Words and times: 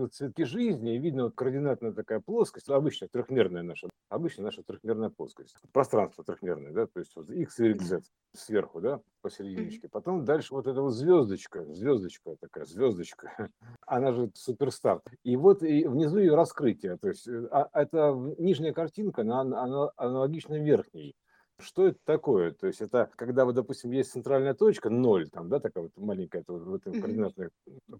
вот 0.00 0.14
цветки 0.14 0.44
жизни, 0.44 0.94
и 0.94 0.98
видно 0.98 1.24
вот 1.24 1.34
координатная 1.34 1.92
такая 1.92 2.20
плоскость, 2.20 2.68
обычная 2.68 3.08
трехмерная 3.08 3.62
наша, 3.62 3.88
обычная 4.08 4.46
наша 4.46 4.62
трехмерная 4.62 5.10
плоскость, 5.10 5.56
пространство 5.72 6.24
трехмерное, 6.24 6.72
да, 6.72 6.86
то 6.86 7.00
есть 7.00 7.14
вот 7.16 7.30
x, 7.30 7.58
y, 7.58 7.80
z 7.80 8.02
сверху, 8.34 8.80
да, 8.80 9.00
посерединочке. 9.22 9.88
Потом 9.88 10.24
дальше 10.24 10.54
вот 10.54 10.66
эта 10.66 10.80
вот 10.80 10.92
звездочка, 10.92 11.64
звездочка 11.72 12.36
такая, 12.40 12.64
звездочка, 12.64 13.50
она 13.86 14.12
же 14.12 14.30
суперстар. 14.34 15.00
И 15.24 15.36
вот 15.36 15.62
и 15.62 15.86
внизу 15.86 16.18
ее 16.18 16.34
раскрытие, 16.34 16.96
то 16.96 17.08
есть 17.08 17.26
э, 17.28 17.48
а, 17.50 17.68
это 17.72 18.12
нижняя 18.38 18.72
картинка, 18.72 19.22
она, 19.22 19.40
она 19.40 19.90
аналогична 19.96 20.54
верхней. 20.54 21.14
Что 21.60 21.88
это 21.88 21.98
такое? 22.04 22.52
То 22.52 22.66
есть 22.66 22.80
это 22.80 23.10
когда, 23.16 23.44
вот, 23.44 23.54
допустим, 23.54 23.90
есть 23.90 24.12
центральная 24.12 24.54
точка, 24.54 24.88
ноль, 24.88 25.28
там, 25.28 25.48
да, 25.48 25.60
такая 25.60 25.84
вот 25.84 25.92
маленькая, 25.96 26.42
вот, 26.46 26.62
в 26.62 26.74
этой 26.74 26.98
координатной 26.98 27.50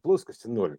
плоскости 0.02 0.46
ноль 0.46 0.78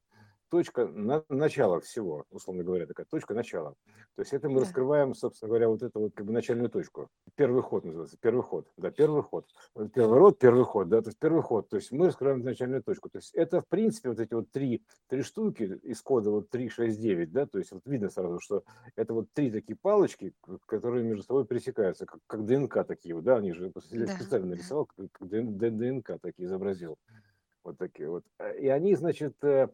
точка 0.52 0.86
на, 0.86 1.24
начала 1.30 1.80
всего, 1.80 2.26
условно 2.30 2.64
говоря, 2.64 2.86
такая 2.86 3.06
точка 3.10 3.34
начала. 3.34 3.74
То 4.16 4.22
есть 4.22 4.34
это 4.34 4.50
мы 4.50 4.56
да. 4.56 4.66
раскрываем, 4.66 5.16
собственно 5.16 5.48
говоря, 5.48 5.70
вот 5.70 5.82
эту 5.82 6.02
вот 6.02 6.14
как 6.14 6.26
бы 6.26 6.34
начальную 6.34 6.70
точку. 6.70 7.10
Первый 7.36 7.64
ход 7.64 7.86
называется, 7.86 8.18
первый 8.20 8.44
ход, 8.44 8.68
да, 8.76 8.92
первый 8.92 9.24
ход. 9.24 9.48
Первый 9.94 10.20
род, 10.20 10.38
первый 10.38 10.66
ход, 10.66 10.90
да, 10.90 11.02
то 11.02 11.08
есть 11.08 11.18
первый 11.18 11.42
ход. 11.42 11.70
То 11.70 11.78
есть 11.78 11.92
мы 11.94 12.08
раскрываем 12.08 12.44
начальную 12.44 12.84
точку. 12.84 13.10
То 13.10 13.20
есть 13.20 13.34
это, 13.34 13.62
в 13.62 13.68
принципе, 13.68 14.10
вот 14.10 14.20
эти 14.20 14.34
вот 14.34 14.52
три, 14.52 14.84
три 15.08 15.22
штуки 15.22 15.80
из 15.84 16.02
кода 16.02 16.30
вот 16.30 16.50
3, 16.50 16.68
6, 16.68 17.00
9, 17.00 17.32
да, 17.32 17.46
то 17.46 17.58
есть 17.58 17.72
вот 17.72 17.82
видно 17.86 18.10
сразу, 18.10 18.40
что 18.42 18.64
это 18.98 19.14
вот 19.14 19.32
три 19.34 19.52
такие 19.52 19.78
палочки, 19.78 20.34
которые 20.66 21.06
между 21.06 21.24
собой 21.24 21.46
пересекаются, 21.46 22.06
как, 22.06 22.20
как 22.28 22.46
ДНК 22.46 22.86
такие 22.86 23.16
вот, 23.16 23.24
да, 23.24 23.38
они 23.38 23.54
же, 23.54 23.72
да. 23.74 23.82
специально 23.82 24.48
нарисовал, 24.48 24.86
как 24.86 25.10
ДНК 25.22 26.20
такие 26.22 26.48
изобразил. 26.48 26.98
Вот 27.64 27.78
такие 27.78 28.10
вот. 28.10 28.26
И 28.60 28.68
они, 28.68 28.96
значит, 28.96 29.36
э, 29.44 29.70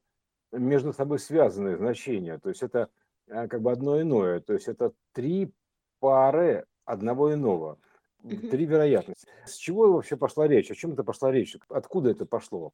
между 0.51 0.93
собой 0.93 1.19
связанные 1.19 1.77
значения. 1.77 2.37
То 2.37 2.49
есть 2.49 2.63
это 2.63 2.89
э, 3.27 3.47
как 3.47 3.61
бы 3.61 3.71
одно 3.71 4.01
иное. 4.01 4.39
То 4.39 4.53
есть 4.53 4.67
это 4.67 4.93
три 5.13 5.51
пары 5.99 6.65
одного 6.85 7.33
иного. 7.33 7.77
Три 8.23 8.65
вероятности. 8.65 9.27
С 9.45 9.55
чего 9.55 9.93
вообще 9.93 10.17
пошла 10.17 10.47
речь? 10.47 10.71
О 10.71 10.75
чем 10.75 10.93
это 10.93 11.03
пошла 11.03 11.31
речь? 11.31 11.55
Откуда 11.69 12.09
это 12.09 12.25
пошло? 12.25 12.73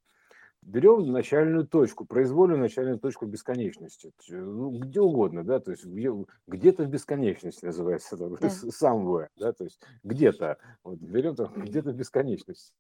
Берем 0.66 1.12
начальную 1.12 1.68
точку, 1.68 2.06
произвольную 2.06 2.60
начальную 2.60 3.00
точку 3.00 3.26
бесконечности, 3.26 4.14
ну, 4.30 4.72
где 4.72 5.02
угодно, 5.02 5.44
да, 5.44 5.60
то 5.60 5.72
есть 5.72 5.86
где, 5.86 6.12
где-то 6.48 6.84
в 6.84 6.88
бесконечности 6.88 7.66
называется, 7.66 8.18
да. 8.18 8.26
somewhere, 8.82 9.28
да, 9.38 9.54
то 9.54 9.66
есть 9.66 9.82
где-то, 10.04 10.58
вот, 10.84 11.00
берем 11.00 11.36
там, 11.36 11.54
где-то 11.56 11.92
в 11.92 11.96
бесконечности, 11.96 12.74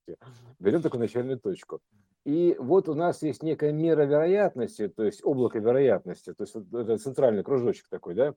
берем 0.59 0.81
такую 0.81 1.01
начальную 1.01 1.39
точку. 1.39 1.81
И 2.25 2.55
вот 2.57 2.87
у 2.87 2.93
нас 2.93 3.21
есть 3.21 3.43
некая 3.43 3.73
мера 3.73 4.03
вероятности, 4.03 4.87
то 4.87 5.03
есть 5.03 5.21
облако 5.23 5.59
вероятности, 5.59 6.33
то 6.33 6.43
есть 6.43 6.55
вот 6.55 6.73
это 6.73 6.97
центральный 6.97 7.43
кружочек 7.43 7.87
такой, 7.89 8.15
да. 8.15 8.33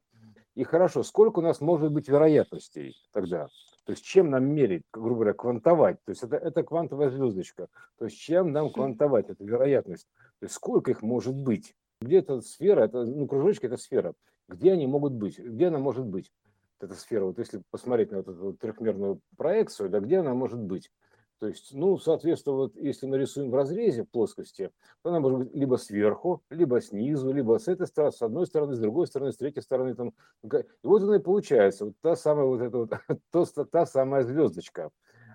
И 0.56 0.64
хорошо, 0.64 1.02
сколько 1.02 1.38
у 1.38 1.42
нас 1.42 1.60
может 1.60 1.92
быть 1.92 2.08
вероятностей 2.08 2.96
тогда? 3.12 3.48
То 3.86 3.92
есть 3.92 4.04
чем 4.04 4.30
нам 4.30 4.44
мерить, 4.52 4.82
грубо 4.92 5.14
говоря, 5.14 5.32
квантовать? 5.32 5.98
То 6.04 6.10
есть 6.10 6.22
это, 6.24 6.36
это 6.36 6.64
квантовая 6.64 7.08
звездочка. 7.08 7.68
То 7.98 8.06
есть 8.06 8.18
чем 8.18 8.50
нам 8.50 8.70
квантовать 8.70 9.30
эту 9.30 9.44
вероятность? 9.44 10.08
То 10.40 10.46
есть 10.46 10.54
сколько 10.54 10.90
их 10.90 11.02
может 11.02 11.34
быть? 11.34 11.76
Где 12.00 12.18
эта 12.18 12.40
сфера, 12.40 12.82
это, 12.82 13.04
ну, 13.04 13.28
кружочки– 13.28 13.66
это 13.66 13.76
сфера. 13.76 14.14
Где 14.48 14.72
они 14.72 14.88
могут 14.88 15.12
быть? 15.12 15.38
Где 15.38 15.68
она 15.68 15.78
может 15.78 16.04
быть? 16.04 16.32
Эта 16.80 16.94
сфера, 16.94 17.26
вот 17.26 17.38
если 17.38 17.62
посмотреть 17.70 18.10
на 18.10 18.18
вот 18.18 18.28
эту 18.28 18.52
трехмерную 18.54 19.20
проекцию, 19.36 19.88
да, 19.88 20.00
где 20.00 20.18
она 20.18 20.34
может 20.34 20.58
быть? 20.58 20.90
То 21.38 21.48
есть, 21.48 21.74
ну, 21.74 21.98
соответственно, 21.98 22.56
вот 22.56 22.76
если 22.76 23.06
нарисуем 23.06 23.50
в 23.50 23.54
разрезе 23.54 24.04
плоскости, 24.04 24.70
то 25.02 25.10
она 25.10 25.20
может 25.20 25.38
быть 25.40 25.54
либо 25.54 25.76
сверху, 25.76 26.42
либо 26.48 26.80
снизу, 26.80 27.30
либо 27.32 27.58
с 27.58 27.68
этой 27.68 27.86
стороны, 27.86 28.12
с 28.12 28.22
одной 28.22 28.46
стороны, 28.46 28.74
с 28.74 28.78
другой 28.78 29.06
стороны, 29.06 29.32
с 29.32 29.36
третьей 29.36 29.62
стороны. 29.62 29.94
Там. 29.94 30.14
И 30.42 30.64
вот 30.82 31.02
она 31.02 31.16
и 31.16 31.20
получается, 31.20 31.86
вот 31.86 31.94
та 32.00 32.16
самая 32.16 32.46
вот 32.46 32.60
эта 32.62 32.78
вот, 32.78 32.90
то, 33.30 33.44
та 33.64 33.84
самая 33.84 34.22
звездочка. 34.22 34.90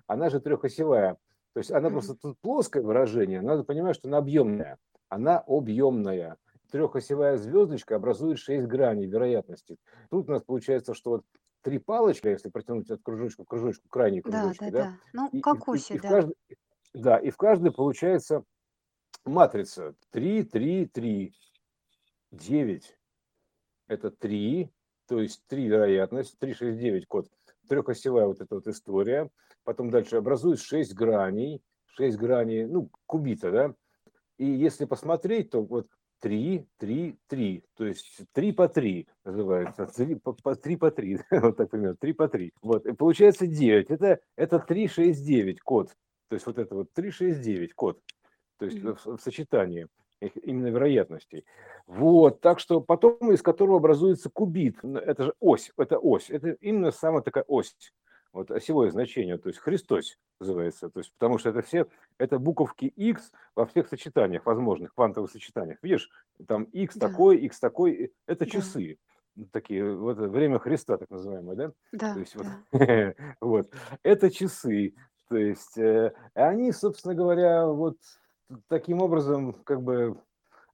Она 0.08 0.28
же 0.28 0.40
трехосевая. 0.40 1.16
То 1.52 1.58
есть 1.58 1.70
она 1.70 1.90
просто 1.90 2.14
тут 2.14 2.36
плоское 2.40 2.82
выражение, 2.82 3.40
надо 3.40 3.62
понимать, 3.62 3.94
что 3.94 4.08
она 4.08 4.18
объемная. 4.18 4.78
Она 5.08 5.38
объемная 5.46 6.38
трехосевая 6.72 7.36
звездочка 7.36 7.96
образует 7.96 8.38
шесть 8.38 8.66
граней 8.66 9.06
вероятности. 9.06 9.76
Тут 10.10 10.28
у 10.28 10.32
нас 10.32 10.42
получается, 10.42 10.94
что 10.94 11.10
вот 11.10 11.24
три 11.62 11.78
палочки, 11.78 12.26
если 12.28 12.50
протянуть 12.50 12.90
от 12.90 13.02
кружочка 13.02 13.44
к 13.44 13.48
кружочку, 13.48 13.88
крайней 13.88 14.20
кружочки, 14.20 14.64
да, 14.64 14.70
да, 14.70 14.84
да. 14.84 14.98
Ну, 15.12 15.28
и, 15.32 15.40
как 15.40 15.68
и, 15.68 15.70
оси, 15.70 15.94
и, 15.94 15.98
в 15.98 16.02
да. 16.02 16.08
каждой, 16.08 16.34
да, 16.92 17.18
и 17.18 17.30
в 17.30 17.36
каждой 17.36 17.72
получается 17.72 18.44
матрица 19.24 19.94
3, 20.10 20.44
3, 20.44 20.86
3, 20.86 21.34
9. 22.32 22.98
Это 23.88 24.10
3, 24.10 24.70
то 25.06 25.20
есть 25.20 25.42
3 25.46 25.66
вероятность, 25.66 26.38
3, 26.38 26.54
6, 26.54 26.78
9 26.78 27.06
код, 27.06 27.28
трехосевая 27.68 28.26
вот 28.26 28.40
эта 28.40 28.54
вот 28.54 28.66
история. 28.66 29.30
Потом 29.64 29.90
дальше 29.90 30.16
образует 30.16 30.60
6 30.60 30.94
граней, 30.94 31.62
6 31.86 32.18
граней, 32.18 32.66
ну, 32.66 32.90
кубита, 33.06 33.50
да. 33.50 33.74
И 34.38 34.46
если 34.46 34.86
посмотреть, 34.86 35.50
то 35.50 35.62
вот 35.62 35.88
3, 36.22 36.64
3, 36.78 37.18
3. 37.26 37.64
То 37.76 37.84
есть 37.84 38.22
3 38.32 38.52
по 38.52 38.68
3 38.68 39.08
называется. 39.24 39.86
3 39.86 40.14
по, 40.14 40.32
по, 40.32 40.54
3 40.54 40.76
по 40.76 40.90
3. 40.90 41.18
вот 41.30 41.56
так 41.56 41.70
примерно. 41.70 41.96
3 41.96 42.12
по 42.12 42.28
3. 42.28 42.52
Вот. 42.62 42.86
И 42.86 42.92
получается 42.92 43.46
9. 43.46 43.90
Это, 43.90 44.20
это 44.36 44.58
3, 44.58 44.88
6, 44.88 45.26
9 45.26 45.60
код. 45.60 45.88
То 46.28 46.34
есть 46.34 46.46
вот 46.46 46.58
это 46.58 46.74
вот 46.74 46.92
3, 46.92 47.10
6, 47.10 47.40
9 47.40 47.74
код. 47.74 48.00
То 48.58 48.66
есть 48.66 48.78
mm-hmm. 48.78 48.96
в, 49.04 49.16
в 49.16 49.20
сочетании 49.20 49.88
именно 50.44 50.68
вероятностей. 50.68 51.44
Вот, 51.88 52.40
так 52.40 52.60
что 52.60 52.80
потом 52.80 53.32
из 53.32 53.42
которого 53.42 53.78
образуется 53.78 54.30
кубит, 54.30 54.76
это 54.84 55.24
же 55.24 55.34
ось, 55.40 55.72
это 55.76 55.98
ось, 55.98 56.30
это 56.30 56.52
именно 56.60 56.92
самая 56.92 57.22
такая 57.22 57.44
ось 57.48 57.74
вот 58.32 58.50
осевое 58.50 58.90
значение, 58.90 59.38
то 59.38 59.48
есть 59.48 59.60
Христос 59.60 60.18
называется, 60.40 60.88
то 60.88 61.00
есть 61.00 61.12
потому 61.18 61.38
что 61.38 61.50
это 61.50 61.62
все, 61.62 61.86
это 62.18 62.38
буковки 62.38 62.86
X 62.86 63.30
во 63.54 63.66
всех 63.66 63.88
сочетаниях 63.88 64.46
возможных, 64.46 64.94
квантовых 64.94 65.30
сочетаниях. 65.30 65.78
Видишь, 65.82 66.10
там 66.46 66.64
X 66.64 66.96
да. 66.96 67.08
такой, 67.08 67.38
X 67.38 67.60
такой, 67.60 68.12
это 68.26 68.46
часы. 68.46 68.98
Да. 69.34 69.46
Такие, 69.50 69.94
вот 69.94 70.18
время 70.18 70.58
Христа, 70.58 70.98
так 70.98 71.08
называемое, 71.08 71.56
да? 71.56 71.72
Да. 71.92 72.14
То 72.14 72.20
есть, 72.20 72.36
да. 72.36 72.62
вот, 72.72 73.16
вот, 73.40 73.70
это 74.02 74.30
часы, 74.30 74.94
то 75.28 75.36
есть, 75.38 75.78
э, 75.78 76.12
они, 76.34 76.72
собственно 76.72 77.14
говоря, 77.14 77.66
вот 77.66 77.96
таким 78.68 79.00
образом, 79.00 79.54
как 79.64 79.82
бы, 79.82 80.20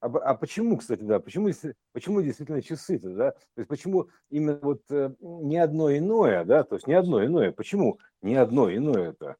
а, 0.00 0.06
а 0.06 0.34
почему, 0.34 0.76
кстати, 0.76 1.02
да, 1.02 1.18
почему, 1.18 1.50
почему 1.92 2.22
действительно 2.22 2.62
часы-то, 2.62 3.10
да? 3.10 3.30
То 3.32 3.58
есть 3.58 3.68
почему 3.68 4.08
именно 4.30 4.58
вот 4.62 4.82
э, 4.90 5.12
не 5.20 5.56
одно 5.58 5.96
иное, 5.96 6.44
да, 6.44 6.62
то 6.62 6.76
есть 6.76 6.86
не 6.86 6.94
одно 6.94 7.24
иное, 7.24 7.52
почему 7.52 7.98
не 8.22 8.36
одно 8.36 8.72
иное 8.72 9.10
это? 9.10 9.36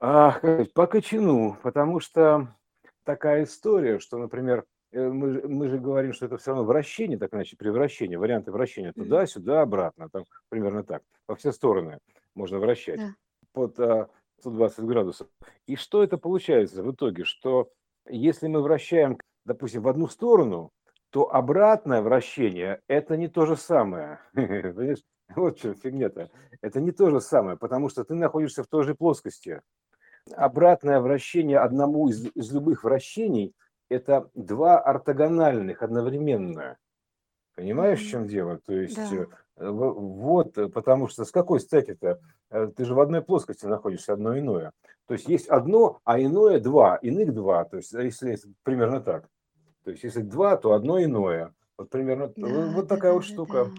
А, 0.00 0.40
по 0.74 0.86
кочану, 0.86 1.58
потому 1.62 2.00
что 2.00 2.56
такая 3.04 3.44
история, 3.44 3.98
что, 3.98 4.16
например, 4.16 4.64
э, 4.92 5.08
мы, 5.08 5.46
мы 5.46 5.68
же 5.68 5.78
говорим, 5.78 6.14
что 6.14 6.24
это 6.24 6.38
все 6.38 6.52
равно 6.52 6.64
вращение, 6.64 7.18
так 7.18 7.34
иначе, 7.34 7.56
превращение, 7.56 8.18
варианты 8.18 8.52
вращения 8.52 8.92
туда, 8.92 9.26
сюда, 9.26 9.60
обратно, 9.60 10.08
там 10.08 10.24
примерно 10.48 10.84
так, 10.84 11.02
во 11.28 11.36
все 11.36 11.52
стороны 11.52 11.98
можно 12.34 12.58
вращать 12.58 12.98
да. 12.98 13.14
под 13.52 13.78
а, 13.78 14.08
120 14.38 14.84
градусов. 14.84 15.28
И 15.66 15.76
что 15.76 16.02
это 16.02 16.16
получается 16.16 16.82
в 16.82 16.90
итоге, 16.92 17.24
что 17.24 17.70
если 18.08 18.48
мы 18.48 18.62
вращаем 18.62 19.18
допустим, 19.50 19.82
в 19.82 19.88
одну 19.88 20.06
сторону, 20.06 20.70
то 21.10 21.34
обратное 21.34 22.02
вращение– 22.02 22.80
это 22.88 23.16
не 23.16 23.26
то 23.26 23.46
же 23.46 23.56
самое. 23.56 24.20
Вот 25.36 25.58
что 25.60 25.74
фигня-то. 25.74 26.28
Это 26.60 26.80
не 26.80 26.90
то 26.90 27.08
же 27.08 27.20
самое, 27.20 27.56
потому 27.56 27.88
что 27.88 28.02
ты 28.02 28.14
находишься 28.14 28.64
в 28.64 28.66
той 28.66 28.82
же 28.82 28.96
плоскости. 28.96 29.60
Обратное 30.34 30.98
вращение 30.98 31.58
одному 31.58 32.08
из, 32.08 32.26
из 32.34 32.52
любых 32.52 32.82
вращений– 32.82 33.54
это 33.88 34.28
два 34.34 34.80
ортогональных 34.80 35.82
одновременно. 35.82 36.78
Понимаешь, 37.54 38.00
в 38.00 38.08
чем 38.08 38.26
дело? 38.26 38.58
То 38.66 38.74
есть, 38.74 38.96
да. 38.96 39.26
Э, 39.56 39.70
вот, 39.70 40.54
потому 40.74 41.06
что 41.06 41.24
с 41.24 41.30
какой 41.30 41.60
стати-то? 41.60 42.18
Э, 42.50 42.66
ты 42.74 42.84
же 42.84 42.94
в 42.94 43.00
одной 43.00 43.22
плоскости 43.22 43.66
находишься, 43.66 44.14
одно 44.14 44.36
иное. 44.36 44.72
То 45.06 45.14
есть, 45.14 45.28
есть 45.28 45.48
одно, 45.48 46.00
а 46.04 46.20
иное 46.20 46.58
два, 46.58 46.96
иных 46.96 47.34
два. 47.34 47.64
То 47.64 47.76
есть, 47.76 47.92
если 47.92 48.38
примерно 48.64 49.00
так. 49.00 49.28
То 49.84 49.90
есть, 49.90 50.04
если 50.04 50.22
два, 50.22 50.56
то 50.56 50.72
одно 50.72 51.02
иное. 51.02 51.54
Вот 51.78 51.90
примерно 51.90 52.32
да, 52.36 52.48
вот 52.48 52.86
да, 52.86 52.96
такая 52.96 53.12
да, 53.12 53.14
вот 53.14 53.22
да, 53.22 53.26
штука. 53.28 53.64
да. 53.64 53.70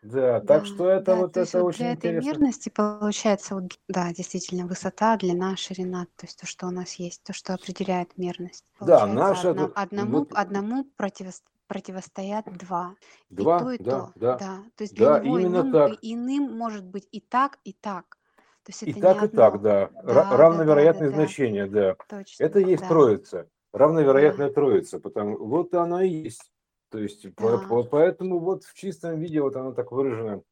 Да, 0.00 0.40
Да, 0.40 0.46
так 0.46 0.66
что 0.66 0.88
это 0.88 1.04
да, 1.12 1.16
вот 1.16 1.32
то 1.32 1.40
есть 1.40 1.50
это 1.50 1.64
вот 1.64 1.74
для 1.76 1.86
очень 1.86 1.92
этой 1.98 2.10
интересно. 2.12 2.30
мерности 2.30 2.68
получается, 2.68 3.54
вот, 3.56 3.78
да, 3.88 4.12
действительно, 4.12 4.66
высота, 4.66 5.16
длина, 5.16 5.56
ширина, 5.56 6.06
то 6.16 6.26
есть 6.26 6.38
то, 6.40 6.46
что 6.46 6.68
у 6.68 6.70
нас 6.70 6.94
есть, 6.94 7.24
то, 7.24 7.32
что 7.32 7.54
определяет 7.54 8.16
мерность. 8.16 8.64
Да, 8.80 9.00
Получается, 9.00 9.14
наша 9.14 9.50
одно- 9.50 9.72
одному, 9.74 10.18
вот 10.20 10.32
одному 10.34 10.86
противос- 10.96 11.42
противостоят 11.66 12.46
два. 12.56 12.94
И 13.28 13.34
то, 13.36 13.42
два, 13.42 13.74
и 13.74 13.78
да, 13.78 14.00
то, 14.00 14.12
да, 14.14 14.38
да. 14.38 14.64
То 14.76 14.82
есть 14.84 14.94
для 14.94 15.06
да, 15.06 15.18
него 15.20 15.38
именно 15.40 15.56
иным, 15.60 15.72
так. 15.72 15.92
и- 16.00 16.14
иным 16.14 16.56
может 16.56 16.84
быть 16.84 17.08
и 17.10 17.20
так, 17.20 17.58
и 17.64 17.72
так. 17.72 18.16
То 18.62 18.70
есть 18.70 18.82
И 18.84 18.90
это 18.92 19.00
не 19.00 19.02
так, 19.02 19.24
и 19.24 19.28
так, 19.36 19.54
одно. 19.54 19.62
да. 19.68 19.82
Ра- 19.82 19.90
Да, 19.92 20.04
да, 20.04 20.14
да, 20.14 20.26
да, 20.30 20.36
Равновероятные 20.36 21.10
да, 21.10 21.16
значения, 21.16 21.66
да. 21.66 21.96
точно, 22.08 22.44
Это 22.44 22.60
и 22.60 22.70
есть 22.70 22.82
да. 22.82 22.88
троица. 22.88 23.48
Равновероятная 23.72 24.50
троица, 24.50 24.98
потому 25.00 25.36
вот 25.38 25.74
она 25.74 26.04
и 26.04 26.08
есть. 26.08 26.52
То 26.90 26.98
есть 26.98 27.26
да. 27.36 27.58
по- 27.58 27.82
поэтому 27.84 28.38
вот 28.38 28.64
в 28.64 28.74
чистом 28.74 29.18
виде 29.18 29.40
вот 29.42 29.56
она 29.56 29.72
так 29.72 29.92
выражена. 29.92 30.42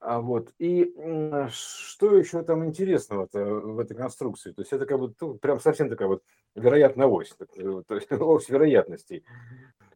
А 0.00 0.20
вот 0.20 0.52
и 0.58 0.92
что 1.50 2.16
еще 2.16 2.42
там 2.42 2.64
интересного-то 2.64 3.44
в 3.44 3.78
этой 3.78 3.96
конструкции? 3.96 4.50
То 4.50 4.62
есть 4.62 4.72
это 4.72 4.84
как 4.84 4.98
бы 4.98 5.14
ну, 5.20 5.34
прям 5.34 5.60
совсем 5.60 5.88
такая 5.88 6.08
вот 6.08 6.24
вероятная 6.56 7.06
ось, 7.06 7.32
то 7.38 7.94
есть 7.94 8.10
ось 8.10 8.48
вероятностей. 8.48 9.24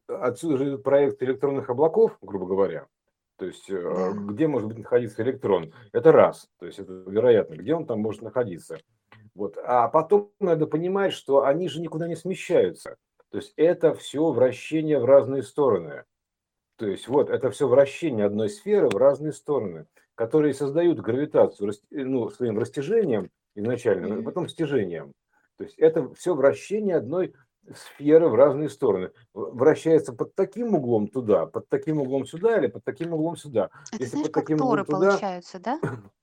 Отсюда 0.07 0.57
же 0.57 0.69
идет 0.69 0.83
проект 0.83 1.21
электронных 1.21 1.69
облаков, 1.69 2.17
грубо 2.21 2.45
говоря. 2.45 2.87
То 3.35 3.45
есть 3.45 3.69
э, 3.69 3.81
Да. 3.81 4.11
где 4.11 4.47
может 4.47 4.69
быть 4.69 4.77
находиться 4.77 5.21
электрон? 5.21 5.73
Это 5.91 6.13
раз, 6.13 6.47
то 6.57 6.65
есть 6.65 6.79
это 6.79 6.93
вероятно, 7.05 7.55
где 7.55 7.75
он 7.75 7.85
там 7.85 7.99
может 7.99 8.21
находиться. 8.21 8.79
Вот. 9.37 9.57
А 9.63 9.87
потом 9.89 10.33
надо 10.41 10.67
понимать, 10.67 11.13
что 11.13 11.45
они 11.45 11.69
же 11.69 11.81
никуда 11.81 12.09
не 12.09 12.17
смещаются. 12.17 12.97
То 13.31 13.37
есть 13.37 13.53
это 13.57 13.93
все 13.95 14.31
вращение 14.33 14.99
в 14.99 15.05
разные 15.05 15.43
стороны. 15.43 16.05
То 16.77 16.87
есть 16.87 17.07
вот 17.07 17.29
это 17.29 17.49
все 17.51 17.67
вращение 17.67 18.25
одной 18.25 18.49
сферы 18.49 18.89
в 18.89 18.97
разные 18.97 19.33
стороны, 19.33 19.87
которые 20.15 20.53
создают 20.53 20.99
гравитацию 20.99 21.71
э, 21.71 22.03
ну, 22.03 22.29
своим 22.29 22.59
растяжением 22.59 23.31
изначально, 23.55 24.15
а 24.17 24.21
Мгм. 24.21 24.23
потом 24.23 24.47
стяжением. 24.47 25.13
То 25.57 25.63
есть 25.63 25.77
это 25.79 26.13
все 26.13 26.35
вращение 26.35 26.97
одной 26.97 27.33
сферы 27.75 28.29
в 28.29 28.35
разные 28.35 28.69
стороны. 28.69 29.11
Вращается 29.33 30.13
под 30.13 30.35
таким 30.35 30.75
углом 30.75 31.07
туда, 31.07 31.47
под 31.47 31.67
таким 31.69 31.99
углом 32.01 32.25
сюда 32.25 32.59
или 32.59 32.67
под 32.67 32.83
таким 32.83 33.13
углом 33.13 33.37
сюда. 33.37 33.71
Это 33.91 34.05
Если 34.05 34.17
знаешь, 34.17 34.29
под 34.29 34.31
как 34.31 34.51
таким 34.51 34.61
торы 34.61 34.83
углом 34.83 34.85
туда, 34.85 35.23
получаются, 35.23 35.59
да? 35.59 35.79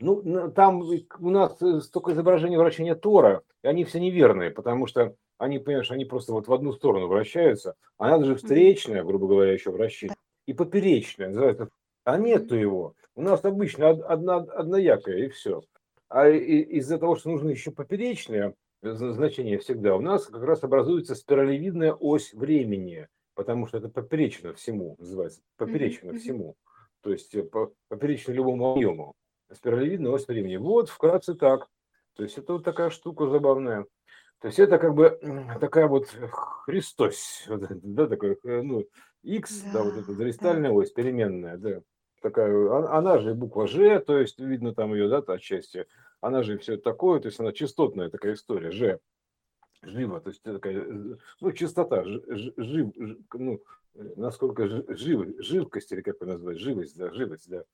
ну, 0.00 0.50
там 0.50 0.82
у 0.82 1.30
нас 1.30 1.60
э, 1.62 1.80
столько 1.80 2.12
изображений 2.12 2.56
вращения 2.56 2.94
Тора, 2.94 3.42
и 3.62 3.68
они 3.68 3.84
все 3.84 4.00
неверные, 4.00 4.50
потому 4.50 4.86
что 4.86 5.14
они, 5.38 5.58
понимаешь, 5.58 5.90
они 5.90 6.04
просто 6.04 6.32
вот 6.32 6.48
в 6.48 6.52
одну 6.52 6.72
сторону 6.72 7.06
вращаются, 7.06 7.74
а 7.98 8.10
надо 8.10 8.24
же 8.24 8.32
Мгм. 8.32 8.38
встречное, 8.38 9.04
грубо 9.04 9.26
говоря, 9.28 9.52
еще 9.52 9.70
вращение, 9.70 10.16
и 10.46 10.52
поперечное, 10.52 11.28
называется, 11.28 11.68
а 12.04 12.18
нету 12.18 12.56
его. 12.56 12.94
У 13.16 13.22
нас 13.22 13.44
обычно 13.44 13.90
од- 13.90 14.02
одна, 14.02 14.36
одноякое, 14.36 15.26
и 15.26 15.28
все. 15.28 15.62
А 16.08 16.28
из-за 16.28 16.98
того, 16.98 17.16
что 17.16 17.30
нужно 17.30 17.50
еще 17.50 17.70
поперечное 17.70 18.54
э, 18.82 18.92
зна- 18.92 19.12
значение 19.12 19.58
всегда, 19.58 19.96
у 19.96 20.00
нас 20.00 20.26
как 20.26 20.42
раз 20.42 20.62
образуется 20.64 21.14
спиралевидная 21.14 21.92
ось 21.92 22.32
времени, 22.34 23.08
потому 23.34 23.66
что 23.66 23.78
это 23.78 23.88
поперечно 23.88 24.52
всему, 24.54 24.96
называется, 24.98 25.40
поперечно 25.56 26.12
всему. 26.14 26.56
То 27.02 27.10
есть 27.12 27.34
э, 27.34 27.42
по- 27.42 27.72
поперечно 27.88 28.32
любому 28.32 28.72
объему 28.72 29.14
спиралевидная 29.52 30.12
ось 30.12 30.26
времени. 30.26 30.56
Вот 30.56 30.88
вкратце 30.88 31.34
так. 31.34 31.68
То 32.14 32.22
есть 32.22 32.38
это 32.38 32.54
вот 32.54 32.64
такая 32.64 32.90
штука 32.90 33.26
забавная. 33.28 33.86
То 34.40 34.48
есть 34.48 34.58
это 34.58 34.78
как 34.78 34.94
бы 34.94 35.18
такая 35.60 35.86
вот 35.86 36.06
Христос, 36.64 37.44
вот 37.48 37.62
да, 37.70 38.06
такой, 38.06 38.38
э, 38.44 38.62
ну, 38.62 38.84
X, 39.22 39.64
да, 39.72 39.82
вот 39.82 39.94
Да, 39.94 40.00
эта 40.00 40.12
да. 40.12 40.18
горизонтальная 40.18 40.70
ось, 40.70 40.90
переменная, 40.92 41.56
да. 41.56 41.80
Такая, 42.20 42.50
а- 42.70 42.98
она 42.98 43.18
же 43.18 43.34
буква 43.34 43.66
Ж, 43.66 44.00
то 44.00 44.18
есть 44.18 44.38
видно 44.38 44.74
там 44.74 44.92
ее, 44.94 45.08
да, 45.08 45.18
отчасти. 45.18 45.86
Она 46.20 46.42
же 46.42 46.58
все 46.58 46.76
такое, 46.76 47.20
то 47.20 47.26
есть 47.26 47.40
она 47.40 47.52
частотная 47.52 48.10
такая 48.10 48.34
история, 48.34 48.70
Ж, 48.70 48.98
живо, 49.82 50.20
то 50.20 50.28
есть 50.30 50.40
это 50.44 50.54
такая, 50.54 50.78
э, 50.78 51.16
ну, 51.40 51.52
частота, 51.52 52.04
ж- 52.04 52.22
жив, 52.28 52.92
ж- 52.96 53.16
ну, 53.34 53.62
э, 53.94 54.12
насколько 54.16 54.66
жи- 54.68 54.84
жив, 54.88 55.34
живкость, 55.38 55.92
или 55.92 56.00
как 56.02 56.20
ее 56.20 56.28
назвать, 56.28 56.58
живость, 56.58 56.96
да, 56.98 57.10
живость, 57.12 57.48
да, 57.48 57.64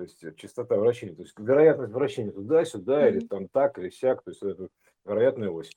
то 0.00 0.04
есть 0.04 0.24
э, 0.24 0.32
частота 0.34 0.76
вращения, 0.76 1.14
то 1.14 1.22
есть 1.22 1.38
вероятность 1.38 1.92
вращения 1.92 2.32
туда-сюда, 2.32 3.06
или 3.08 3.18
Мгм. 3.18 3.28
там 3.28 3.48
так, 3.48 3.78
или 3.78 3.90
сяк, 3.90 4.22
то 4.22 4.30
есть 4.30 4.42
это 4.42 4.68
вероятная 5.04 5.50
ось. 5.50 5.70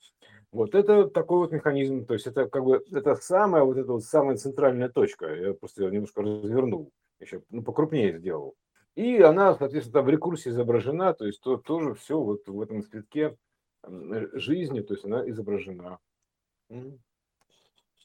Вот 0.50 0.74
это 0.74 1.08
такой 1.10 1.40
вот 1.40 1.52
механизм, 1.52 2.06
то 2.06 2.14
есть 2.14 2.26
это 2.26 2.48
как 2.48 2.64
бы, 2.64 2.82
это 2.90 3.16
самая 3.16 3.64
вот 3.64 3.76
эта 3.76 3.92
вот 3.92 4.02
самая 4.02 4.38
центральная 4.38 4.88
точка, 4.88 5.26
я 5.34 5.52
просто 5.52 5.84
ее 5.84 5.90
немножко 5.90 6.22
развернул, 6.22 6.90
еще, 7.20 7.42
ну, 7.50 7.62
покрупнее 7.62 8.18
сделал. 8.18 8.54
И 8.94 9.20
она, 9.20 9.54
соответственно, 9.56 10.00
там 10.00 10.06
в 10.06 10.08
рекурсии 10.08 10.48
изображена, 10.48 11.12
то 11.12 11.26
есть 11.26 11.42
то, 11.42 11.58
тоже 11.58 11.92
все 11.94 12.18
вот 12.18 12.48
в 12.48 12.60
этом 12.62 12.82
цветке 12.82 13.36
э, 13.82 14.28
жизни, 14.38 14.80
то 14.80 14.94
есть 14.94 15.04
она 15.04 15.28
изображена. 15.28 15.98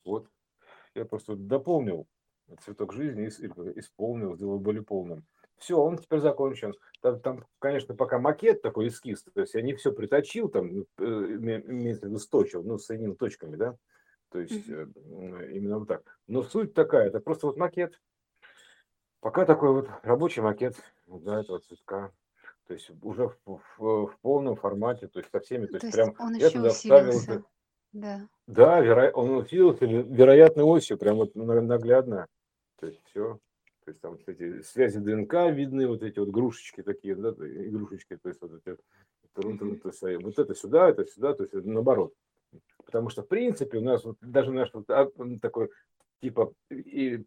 Вот. 0.03 0.27
Я 0.95 1.05
просто 1.05 1.37
дополнил 1.37 2.07
цветок 2.65 2.91
жизни, 2.91 3.29
или 3.39 3.79
исполнил, 3.79 4.35
сделал 4.35 4.59
более 4.59 4.83
полным. 4.83 5.25
Все, 5.59 5.77
он 5.77 5.97
теперь 5.97 6.19
закончен. 6.19 6.73
Там, 7.01 7.19
там, 7.19 7.45
конечно, 7.59 7.93
пока 7.95 8.17
макет 8.17 8.61
такой 8.61 8.87
эскиз, 8.87 9.23
то 9.23 9.41
есть 9.41 9.53
я 9.53 9.61
не 9.61 9.73
все 9.73 9.91
приточил, 9.91 10.49
там, 10.49 10.67
ну, 10.73 10.85
э, 10.97 11.03
име- 11.03 11.61
имеется 11.65 12.05
в 12.05 12.09
виду 12.09 12.19
сточил, 12.19 12.63
ну, 12.63 12.77
соединил 12.77 13.15
точками, 13.15 13.55
да, 13.55 13.75
то 14.29 14.39
есть 14.39 14.69
м, 14.69 15.41
именно 15.51 15.79
вот 15.79 15.87
так. 15.87 16.17
Но 16.27 16.43
суть 16.43 16.73
такая, 16.73 17.07
это 17.07 17.19
просто 17.19 17.47
вот 17.47 17.57
макет, 17.57 18.01
пока 19.19 19.45
такой 19.45 19.71
вот 19.73 19.89
рабочий 20.03 20.41
макет 20.41 20.75
да, 21.07 21.41
этого 21.41 21.59
цветка. 21.59 22.11
То 22.67 22.73
есть 22.73 22.91
уже 23.01 23.29
в, 23.29 23.37
в- 23.77 24.07
в 24.07 24.17
полном 24.21 24.55
формате, 24.55 25.07
то 25.07 25.19
есть 25.19 25.31
со 25.31 25.39
всеми, 25.39 25.65
то 25.65 25.79
То 25.79 25.87
есть 25.87 25.95
прям 25.97 26.15
он 26.19 26.35
я 26.35 26.47
еще 26.47 26.57
туда 26.59 26.69
вставил, 26.69 27.09
усилился. 27.17 27.43
Да. 27.91 28.27
да, 28.47 28.81
веро- 28.81 29.11
он 29.11 29.31
усилился 29.37 29.85
веро- 29.85 30.03
вероятной 30.03 30.63
осью, 30.63 30.97
прям 30.97 31.17
вот 31.17 31.35
на- 31.35 31.61
наглядно. 31.61 32.27
То 32.79 32.85
есть 32.87 33.01
все. 33.05 33.39
То 33.89 33.91
есть 33.91 34.01
там 34.01 34.11
вот 34.11 34.29
эти 34.29 34.61
связи 34.61 34.99
ДНК 34.99 35.33
видны, 35.51 35.87
вот 35.87 36.03
эти 36.03 36.19
вот 36.19 36.29
грушечки 36.29 36.83
такие, 36.83 37.15
да, 37.15 37.29
игрушечки, 37.29 38.17
то 38.17 38.29
есть 38.29 38.39
вот 38.39 38.51
эти 38.53 38.77
трун- 39.33 39.55
Мгм. 39.55 39.79
то 39.79 39.89
есть, 39.89 40.03
э, 40.03 40.17
вот 40.19 40.37
это 40.37 40.53
сюда, 40.53 40.89
это 40.89 41.05
сюда, 41.07 41.33
то 41.33 41.43
есть 41.43 41.55
это 41.55 41.67
наоборот. 41.67 42.13
Потому 42.85 43.09
что 43.09 43.23
в 43.23 43.27
принципе 43.27 43.79
у 43.79 43.81
нас 43.81 44.03
вот 44.03 44.17
даже 44.21 44.51
наш 44.51 44.71
вот 44.73 44.87
а, 44.91 45.09
такой 45.41 45.71
типа 46.21 46.53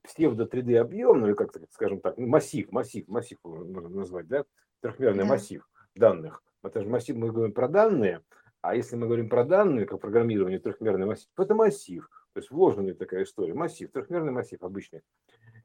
псевдо 0.05 0.45
3D 0.47 0.77
объем, 0.77 1.21
ну 1.21 1.27
или 1.27 1.35
как 1.35 1.53
скажем 1.73 2.01
так, 2.01 2.17
ну, 2.17 2.29
массив, 2.29 2.71
массив, 2.71 3.09
массив 3.09 3.39
можно 3.43 3.89
назвать, 3.89 4.29
да, 4.29 4.45
трехмерный 4.83 5.25
Да. 5.25 5.31
массив 5.31 5.69
данных. 5.97 6.45
Это 6.63 6.81
же 6.83 6.89
массив, 6.89 7.17
мы 7.17 7.33
говорим 7.33 7.55
про 7.55 7.67
данные, 7.67 8.23
а 8.61 8.77
если 8.77 8.95
мы 8.95 9.07
говорим 9.07 9.29
про 9.29 9.45
данные, 9.45 9.87
как 9.87 10.01
программирование 10.01 10.61
трехмерный 10.61 11.07
массив, 11.07 11.29
то 11.35 11.43
это 11.43 11.57
массив. 11.57 12.09
То 12.35 12.39
есть 12.39 12.51
вложенная 12.53 12.95
такая 12.95 13.25
история. 13.25 13.53
Массив, 13.53 13.91
трехмерный 13.91 14.33
массив 14.33 14.63
обычный. 14.63 15.03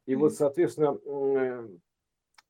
И 0.08 0.16
вот, 0.16 0.34
соответственно, 0.34 0.98
м, 1.06 1.82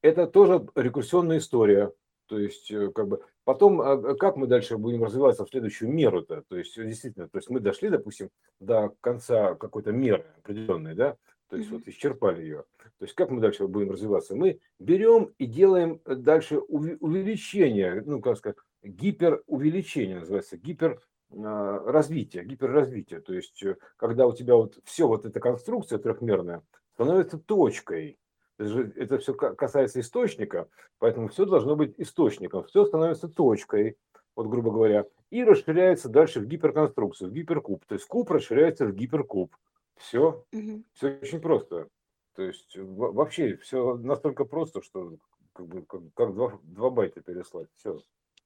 это 0.02 0.28
тоже 0.28 0.68
рекурсионная 0.76 1.40
история. 1.40 1.94
То 2.28 2.40
есть, 2.40 2.72
э, 2.72 2.92
как 2.92 3.08
бы, 3.08 3.24
потом, 3.46 3.82
а, 3.82 4.16
как 4.16 4.38
мы 4.38 4.48
дальше 4.48 4.78
будем 4.78 5.04
развиваться 5.04 5.46
в 5.46 5.50
следующую 5.50 5.92
меру-то? 5.92 6.44
То 6.50 6.58
есть, 6.58 6.76
действительно, 6.76 7.30
то 7.30 7.38
есть 7.38 7.50
мы 7.50 7.60
дошли, 7.62 7.90
допустим, 7.90 8.30
до 8.60 8.94
конца 9.02 9.56
какой-то 9.56 9.92
меры 9.92 10.26
определенной, 10.40 10.96
да? 10.96 11.18
То 11.50 11.58
есть, 11.58 11.70
Мгм. 11.70 11.80
вот 11.80 11.88
исчерпали 11.88 12.42
ее. 12.42 12.66
То 13.00 13.06
есть, 13.06 13.16
как 13.16 13.32
мы 13.32 13.42
дальше 13.42 13.68
будем 13.68 13.92
развиваться? 13.92 14.36
Мы 14.36 14.60
берем 14.80 15.34
и 15.38 15.46
делаем 15.46 16.02
э, 16.06 16.16
дальше 16.16 16.60
увеличение, 16.60 18.04
ну, 18.06 18.22
как 18.22 18.38
сказать, 18.38 18.58
гиперувеличение 18.84 20.20
называется, 20.20 20.58
гипер 20.58 21.02
а, 21.32 21.80
развитие, 21.92 22.46
гиперразвитие. 22.46 23.20
То 23.22 23.34
есть, 23.34 23.62
э, 23.64 23.78
когда 23.98 24.28
у 24.28 24.34
тебя 24.34 24.56
вот 24.56 24.80
все 24.86 25.08
вот 25.08 25.26
эта 25.26 25.40
конструкция 25.40 26.00
трехмерная 26.00 26.64
становится 26.98 27.38
точкой. 27.38 28.18
Это, 28.58 28.70
же- 28.70 28.94
это 28.96 29.20
все 29.20 29.36
касается 29.36 30.00
источника, 30.00 30.68
поэтому 30.98 31.28
все 31.28 31.46
должно 31.46 31.76
быть 31.76 31.94
источником. 32.00 32.64
Все 32.64 32.86
становится 32.86 33.30
точкой, 33.30 33.98
вот 34.36 34.48
грубо 34.48 34.72
говоря, 34.72 35.06
и 35.30 35.44
расширяется 35.44 36.10
дальше 36.10 36.40
в 36.40 36.48
гиперконструкцию, 36.48 37.30
в 37.30 37.34
гиперкуб. 37.34 37.86
То 37.86 37.94
есть 37.94 38.08
куб 38.08 38.32
расширяется 38.32 38.88
в 38.88 38.94
гиперкуб. 38.96 39.56
Все, 39.98 40.44
Мгм. 40.52 40.86
все 40.94 41.20
очень 41.22 41.40
просто. 41.40 41.88
То 42.34 42.42
есть 42.42 42.76
во- 42.76 43.12
вообще 43.12 43.58
все 43.58 43.96
настолько 43.98 44.46
просто, 44.46 44.82
что 44.82 45.18
как, 45.54 45.68
бы, 45.68 45.84
как, 45.84 46.02
как 46.16 46.34
два, 46.34 46.60
два 46.64 46.90
байта 46.90 47.22
переслать. 47.22 47.68
Все. 47.76 48.00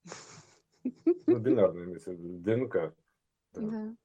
Ну, 1.27 1.38
виду, 1.38 2.39
ДНК. 2.39 2.93
Да. 3.53 3.62
Да. 3.62 3.96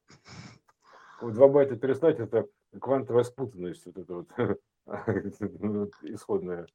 Вот 1.21 1.33
Два 1.35 1.49
байта 1.49 1.77
переслать 1.77 2.19
это 2.19 2.47
квантовая 2.79 3.25
спутанность, 3.25 3.87
вот 3.87 3.99
это 3.99 4.59
вот 5.59 5.93
исходная. 6.03 6.67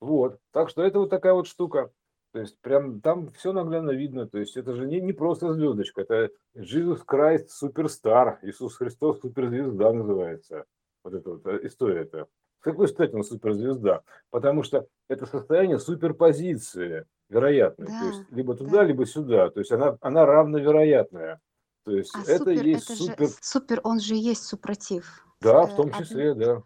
Вот. 0.00 0.38
Так 0.52 0.68
что 0.68 0.82
это 0.82 0.98
вот 1.00 1.10
такая 1.10 1.34
вот 1.34 1.46
штука. 1.46 1.90
То 2.32 2.40
есть 2.40 2.60
прям 2.60 3.00
там 3.00 3.28
все 3.30 3.52
наглядно 3.52 3.90
видно. 3.90 4.28
То 4.28 4.38
есть 4.38 4.56
это 4.56 4.74
же 4.74 4.86
не, 4.86 5.00
не 5.00 5.12
просто 5.12 5.52
звездочка, 5.52 6.02
это 6.02 6.30
Jesus 6.54 7.00
Christ 7.06 7.48
Суперстар, 7.48 8.38
Иисус 8.42 8.76
Христос 8.76 9.20
суперзвезда 9.20 9.92
называется. 9.92 10.64
Вот 11.02 11.14
эта 11.14 11.30
вот 11.30 11.46
э, 11.46 11.60
история 11.62 12.02
это. 12.02 12.26
С 12.60 12.64
какой 12.64 12.88
стати 12.88 13.14
он 13.14 13.24
суперзвезда? 13.24 14.02
Потому 14.30 14.62
что 14.62 14.86
это 15.08 15.26
состояние 15.26 15.78
суперпозиции 15.78 17.06
вероятной. 17.28 17.86
То 17.86 17.92
Да, 17.92 18.06
есть 18.06 18.32
либо 18.32 18.54
да. 18.54 18.58
туда, 18.58 18.84
либо 18.84 19.06
сюда. 19.06 19.50
То 19.50 19.60
есть 19.60 19.72
она, 19.72 19.96
она 20.00 20.26
равновероятная. 20.26 21.40
То 21.88 21.96
есть 21.96 22.14
А 22.14 22.20
это 22.20 22.38
супер, 22.38 22.66
есть 22.66 22.90
это 22.90 22.98
супер... 23.02 23.28
же 23.28 23.34
супер, 23.40 23.80
он 23.82 23.98
же 24.00 24.14
есть 24.14 24.42
супротив. 24.44 25.24
Да, 25.40 25.62
Э, 25.62 25.66
в 25.66 25.74
том 25.76 25.86
од- 25.88 25.96
числе, 25.96 26.34
да. 26.34 26.62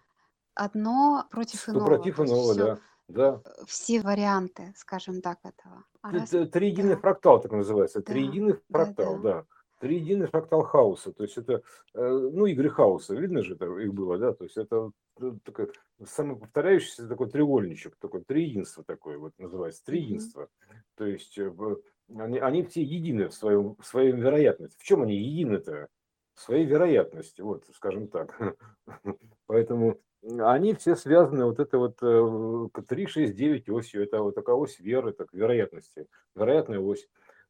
Одно 0.55 1.27
против 1.31 1.69
иного. 1.69 1.81
Супротив 1.85 2.19
иного, 2.21 2.53
все, 2.53 2.65
да. 2.65 2.79
Да. 3.07 3.43
все 3.67 4.01
варианты, 4.01 4.73
скажем 4.77 5.21
так, 5.21 5.39
этого. 5.45 5.85
А 6.01 6.11
раз, 6.11 6.31
триединый 6.31 6.97
да, 6.97 7.01
фрактал 7.01 7.41
так 7.41 7.53
называется. 7.53 8.01
да, 8.01 8.13
Триединый 8.13 8.55
да, 8.69 8.85
фрактал, 8.85 9.19
да. 9.21 9.33
да. 9.33 9.45
триединый 9.79 10.27
фрактал 10.27 10.63
хаоса, 10.63 11.13
то 11.13 11.23
есть 11.23 11.39
это, 11.39 11.63
э, 11.95 12.31
ну, 12.33 12.47
игры 12.47 12.69
хаоса, 12.69 13.15
видно 13.15 13.43
же, 13.43 13.55
это 13.55 13.67
их 13.79 13.95
было, 13.95 14.19
да, 14.19 14.33
то 14.33 14.43
есть 14.43 14.57
это 14.57 14.91
такой 15.45 15.71
самоповторяющийся 16.05 17.07
такой 17.07 17.31
треугольничек, 17.31 17.95
такое 18.01 18.23
триединство 18.23 18.83
такое 18.83 19.19
вот 19.19 19.35
называется, 19.39 19.85
триединство, 19.85 20.49
то 20.97 21.05
есть 21.07 21.39
э, 21.39 21.49
они, 22.19 22.39
они 22.39 22.63
все 22.65 22.83
едины 22.83 23.29
в, 23.29 23.35
своем, 23.35 23.77
в 23.77 23.87
своей 23.87 24.13
вероятности. 24.13 24.79
В 24.79 24.85
чем 24.85 25.03
они 25.03 25.17
едины-то? 25.17 25.89
В 26.35 26.41
своей 26.41 26.65
вероятности, 26.65 27.41
вот, 27.43 27.65
скажем 27.75 28.09
так. 28.09 28.39
Поэтому 29.47 29.99
они 30.23 30.75
все 30.75 30.97
связаны 30.97 31.45
вот 31.45 31.59
это 31.59 31.79
вот 31.79 31.99
3, 32.87 33.07
6, 33.07 33.35
9 33.35 33.69
осью, 33.71 34.03
это 34.03 34.23
вот 34.23 34.35
такая 34.35 34.57
ось 34.57 34.79
веры, 34.79 35.13
так, 35.13 35.33
вероятности, 35.33 36.07
вероятная 36.35 36.79
ось. 36.79 37.09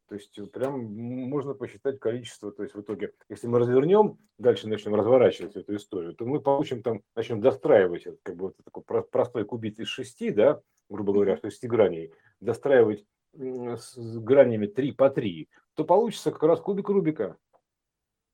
То 0.09 0.17
есть 0.17 0.39
э, 0.39 0.47
прям 0.47 0.85
можно 0.85 1.55
посчитать 1.55 1.99
количество, 1.99 2.53
то 2.53 2.63
есть 2.63 2.75
в 2.75 2.81
итоге, 2.81 3.13
если 3.29 3.47
мы 3.47 3.59
развернем, 3.59 4.19
дальше 4.37 4.69
начнем 4.69 4.95
разворачивать 4.95 5.57
эту 5.57 5.77
историю, 5.77 6.15
то 6.15 6.27
мы 6.27 6.41
получим 6.41 6.83
там, 6.83 7.03
начнем 7.15 7.41
достраивать 7.41 8.07
как 8.23 8.37
бы 8.37 8.47
вот 8.47 8.57
такой 8.63 9.05
простой 9.05 9.45
кубит 9.45 9.79
из 9.79 9.89
шести, 9.89 10.31
да, 10.31 10.61
грубо 10.91 11.13
говоря, 11.13 11.39
шести 11.39 11.67
граней, 11.67 12.13
достраивать 12.41 13.07
с 13.35 13.97
гранями 14.19 14.67
3 14.67 14.93
по 14.93 15.11
3, 15.11 15.49
то 15.75 15.85
получится 15.85 16.31
как 16.31 16.43
раз 16.43 16.61
кубик 16.61 16.89
Рубика. 16.89 17.37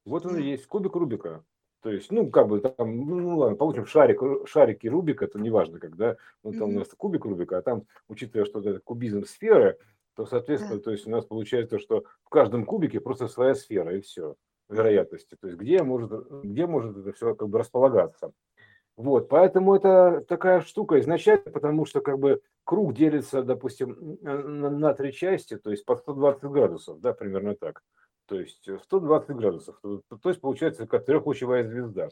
Вот 0.05 0.27
он 0.27 0.39
и 0.39 0.43
есть, 0.43 0.67
кубик 0.67 0.95
Рубика. 0.97 1.45
То 1.83 1.91
есть, 1.91 2.11
ну, 2.11 2.29
как 2.29 2.49
бы 2.49 2.61
там, 2.61 3.07
ну, 3.07 3.21
ну 3.21 3.39
ладно, 3.39 3.57
получим 3.57 3.87
шарик, 3.87 4.21
шарики 4.47 4.89
Рубика, 4.89 5.27
это 5.27 5.39
неважно, 5.39 5.79
когда, 5.79 6.17
ну, 6.43 6.53
там 6.53 6.71
mm-hmm. 6.71 6.75
у 6.75 6.79
нас 6.81 6.89
кубик 6.97 7.25
Рубика, 7.25 7.59
а 7.59 7.63
там, 7.63 7.85
учитывая, 8.09 8.47
что 8.47 8.59
это 8.59 8.81
кубизм 8.81 9.25
сферы, 9.25 9.79
то, 10.17 10.27
соответственно, 10.27 10.81
то 10.81 10.91
есть 10.91 11.07
у 11.07 11.11
нас 11.11 11.25
получается, 11.25 11.79
что 11.79 12.05
в 12.25 12.31
каждом 12.31 12.65
кубике 12.65 12.99
просто 13.01 13.29
своя 13.29 13.55
сфера, 13.55 13.97
и 13.97 14.01
все, 14.01 14.35
вероятности. 14.69 15.37
То 15.41 15.47
есть 15.47 15.59
где 15.59 15.83
может, 15.85 16.11
где 16.43 16.67
может 16.67 16.97
это 16.97 17.13
все 17.13 17.35
как 17.37 17.49
бы 17.49 17.59
располагаться. 17.59 18.33
Вот, 18.99 19.29
поэтому 19.29 19.77
это 19.77 20.25
такая 20.27 20.61
штука 20.61 20.99
изначально, 20.99 21.53
потому 21.53 21.87
что 21.87 22.01
как 22.01 22.19
бы 22.19 22.43
круг 22.65 22.95
делится, 22.95 23.45
допустим, 23.45 24.19
на, 24.23 24.71
на 24.71 24.93
три 24.93 25.13
части, 25.13 25.57
то 25.57 25.71
есть 25.71 25.85
по 25.85 25.95
120 25.95 26.43
градусов, 26.51 27.01
да, 27.01 27.13
примерно 27.13 27.55
так. 27.55 27.81
То 28.27 28.41
есть 28.41 28.69
120 28.83 29.37
градусов. 29.37 29.79
То, 29.83 30.03
то 30.21 30.29
есть 30.29 30.41
получается 30.41 30.89
как 30.89 31.05
трехлучевая 31.05 31.63
звезда. 31.69 32.09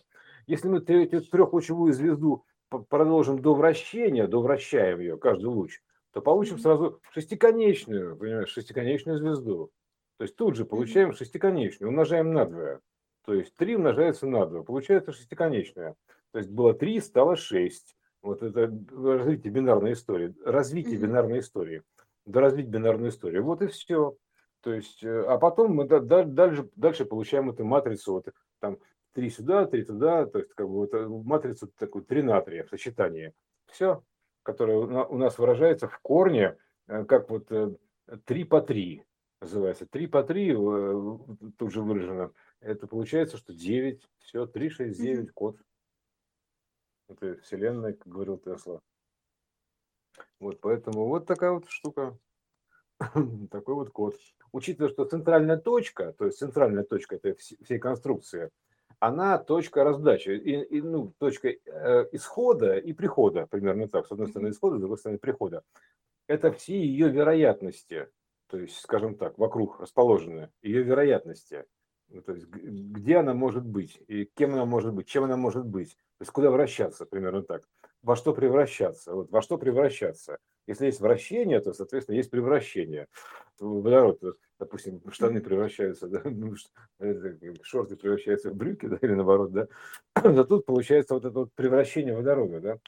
Если 0.47 0.69
мы 0.69 0.78
эту 0.78 1.23
трехлучевую 1.23 1.93
звезду 1.93 2.45
продолжим 2.88 3.43
до 3.43 3.57
вращения, 3.57 4.28
довращаем 4.28 5.00
ее, 5.00 5.19
каждый 5.19 5.47
луч, 5.47 5.81
то 6.12 6.21
получим 6.21 6.61
сразу 6.61 7.00
шестиконечную, 7.11 8.16
понимаешь, 8.16 8.50
шестиконечную 8.50 9.19
звезду. 9.19 9.73
То 10.19 10.23
есть 10.23 10.37
тут 10.37 10.55
же 10.55 10.64
получаем 10.64 11.14
шестиконечную, 11.14 11.90
умножаем 11.90 12.33
на 12.33 12.45
2. 12.45 12.78
То 13.25 13.35
есть 13.35 13.52
3 13.57 13.75
умножается 13.75 14.28
на 14.28 14.47
2, 14.47 14.62
получается 14.62 15.12
шестиконечная. 15.12 15.97
То 16.37 16.40
есть 16.40 16.50
было 16.50 16.75
3, 16.75 17.00
стало 17.00 17.35
6. 17.35 17.97
Вот 18.21 18.43
это 18.43 18.71
развитие 18.93 19.50
бинарной 19.50 19.95
истории, 19.95 20.35
развитие 20.45 20.99
бинарной 20.99 21.38
истории, 21.38 21.83
до 22.26 22.40
развить 22.40 22.66
бинарную 22.66 23.09
историю. 23.09 23.43
Вот 23.43 23.62
и 23.62 23.69
все. 23.69 24.16
То 24.61 24.75
есть, 24.75 25.02
э, 25.02 25.25
а 25.25 25.38
потом 25.38 25.75
мы 25.75 25.87
дальше, 25.87 26.69
дальше 26.76 27.07
получаем 27.07 27.49
эту 27.49 27.64
матрицу, 27.64 28.12
вот 28.12 28.28
там 28.59 28.76
3 29.14 29.31
сюда, 29.31 29.64
3 29.64 29.85
туда, 29.85 30.26
то 30.26 30.40
есть 30.40 30.52
как 30.52 30.69
бы 30.69 30.75
вот 30.75 30.93
э, 30.93 31.09
матрицу 31.09 31.69
такую 31.78 32.05
тринария 32.05 32.64
в 32.64 32.69
сочетании. 32.69 33.33
Все 33.71 34.02
которая 34.47 34.76
у 34.76 35.19
нас 35.19 35.38
выражается 35.38 35.88
в 35.88 35.99
корне, 35.99 36.57
э, 36.87 37.05
как 37.05 37.28
вот 37.31 37.49
3 37.49 37.76
э, 38.07 38.45
по 38.45 38.61
3 38.61 39.02
называется. 39.40 39.87
3 39.87 40.07
по 40.07 40.23
3 40.23 40.50
э, 40.50 40.55
тут 41.59 41.73
же 41.73 41.83
выражено. 41.83 42.31
Это 42.61 42.87
получается, 42.87 43.38
что 43.38 43.52
9, 43.52 44.09
все, 44.21 44.47
3, 44.47 44.71
6, 44.71 45.02
9, 45.02 45.33
код. 45.33 45.57
Это 47.08 47.36
вселенная, 47.42 47.92
как 47.92 48.06
говорил 48.08 48.38
Тесла. 48.38 48.80
Вот 50.40 50.60
поэтому 50.60 51.06
вот 51.06 51.26
такая 51.26 51.52
вот 51.52 51.68
штука. 51.68 52.18
Такой 53.50 53.75
вот 53.75 53.90
код. 53.90 54.16
Учитывая, 54.52 54.90
что 54.90 55.04
центральная 55.04 55.58
точка, 55.58 56.12
то 56.14 56.25
есть 56.25 56.38
центральная 56.38 56.84
точка 56.84 57.16
этой 57.16 57.34
всей 57.34 57.78
конструкции– 57.78 58.50
она 58.98 59.38
точка 59.38 59.84
раздачи, 59.84 60.30
и, 60.30 60.62
и, 60.78 60.80
ну, 60.80 61.12
точка 61.18 61.48
э, 61.48 62.08
исхода 62.12 62.78
и 62.78 62.92
прихода, 62.92 63.46
примерно 63.46 63.88
так, 63.88 64.06
с 64.06 64.12
одной 64.12 64.28
стороны 64.28 64.50
исхода, 64.50 64.76
с 64.76 64.80
другой 64.80 64.98
стороны 64.98 65.18
прихода. 65.18 65.62
Это 66.26 66.50
все 66.52 66.78
ее 66.80 67.08
вероятности, 67.10 68.08
то 68.48 68.58
есть, 68.58 68.78
скажем 68.80 69.16
так, 69.16 69.38
вокруг 69.38 69.80
расположены, 69.80 70.50
ее 70.62 70.82
вероятности. 70.82 71.64
Ну, 72.08 72.22
то 72.22 72.34
есть, 72.34 72.46
где 72.46 73.16
она 73.16 73.34
может 73.34 73.66
быть, 73.66 74.00
и 74.06 74.25
кем 74.25 74.54
она 74.54 74.64
может 74.64 74.94
быть, 74.94 75.08
чем 75.08 75.25
она 75.25 75.36
может 75.36 75.66
быть, 75.66 75.96
то 76.18 76.23
есть, 76.23 76.32
куда 76.32 76.50
вращаться, 76.50 77.04
примерно 77.04 77.42
так, 77.42 77.62
во 78.02 78.16
что 78.16 78.32
превращаться, 78.32 79.12
вот, 79.12 79.30
во 79.30 79.42
что 79.42 79.58
превращаться. 79.58 80.38
Если 80.66 80.87
есть 80.87 81.00
вращение, 81.00 81.61
то, 81.61 81.73
соответственно, 81.73 82.16
есть 82.16 82.30
превращение. 82.30 83.06
Водород, 83.58 84.20
допустим, 84.58 85.02
штаны 85.11 85.40
превращаются, 85.40 86.08
да, 86.08 86.23
ну, 86.25 86.54
шорты 87.62 87.96
превращаются 87.96 88.50
в 88.50 88.54
брюки, 88.54 88.87
да, 88.87 88.99
или 89.02 89.12
наоборот, 89.12 89.52
да, 89.52 89.68
то 90.14 90.44
тут 90.44 90.64
получается 90.64 91.14
вот 91.14 91.25
это 91.25 91.38
вот 91.38 91.52
превращение 91.54 92.16
водорода, 92.16 92.61
да, 92.61 92.78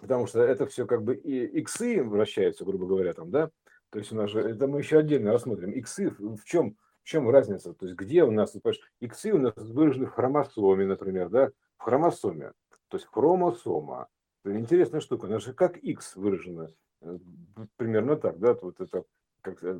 потому 0.00 0.26
что 0.26 0.42
это 0.42 0.66
все 0.66 0.86
как 0.86 1.02
бы 1.02 1.14
и 1.14 1.46
иксы 1.60 2.02
вращаются, 2.02 2.64
грубо 2.64 2.86
говоря, 2.86 3.14
там, 3.14 3.30
да, 3.30 3.50
то 3.90 3.98
есть 3.98 4.12
у 4.12 4.16
нас 4.16 4.30
же, 4.30 4.40
это 4.40 4.66
мы 4.66 4.80
еще 4.80 4.98
отдельно 4.98 5.32
рассмотрим, 5.32 5.70
иксы 5.70 6.10
в 6.18 6.44
чем, 6.44 6.76
в 7.06 7.08
чем 7.08 7.30
разница, 7.30 7.72
то 7.72 7.86
есть 7.86 7.96
где 7.96 8.24
у 8.24 8.32
нас, 8.32 8.50
понимаешь, 8.50 8.80
иксы 8.98 9.32
у 9.32 9.38
нас 9.38 9.54
выражены 9.56 10.06
в 10.06 10.10
хромосоме, 10.10 10.86
например, 10.86 11.28
да, 11.28 11.50
в 11.78 11.84
хромосоме, 11.84 12.50
то 12.88 12.96
есть 12.96 13.06
хромосома, 13.06 14.08
интересная 14.44 15.00
штука, 15.00 15.28
она 15.28 15.38
же 15.38 15.52
как 15.52 15.76
X 15.76 16.16
выражена, 16.16 16.72
э, 17.02 17.18
примерно 17.76 18.16
так, 18.16 18.40
да, 18.40 18.54
вот 18.60 18.80
это 18.80 19.04
как, 19.40 19.62
э, 19.62 19.78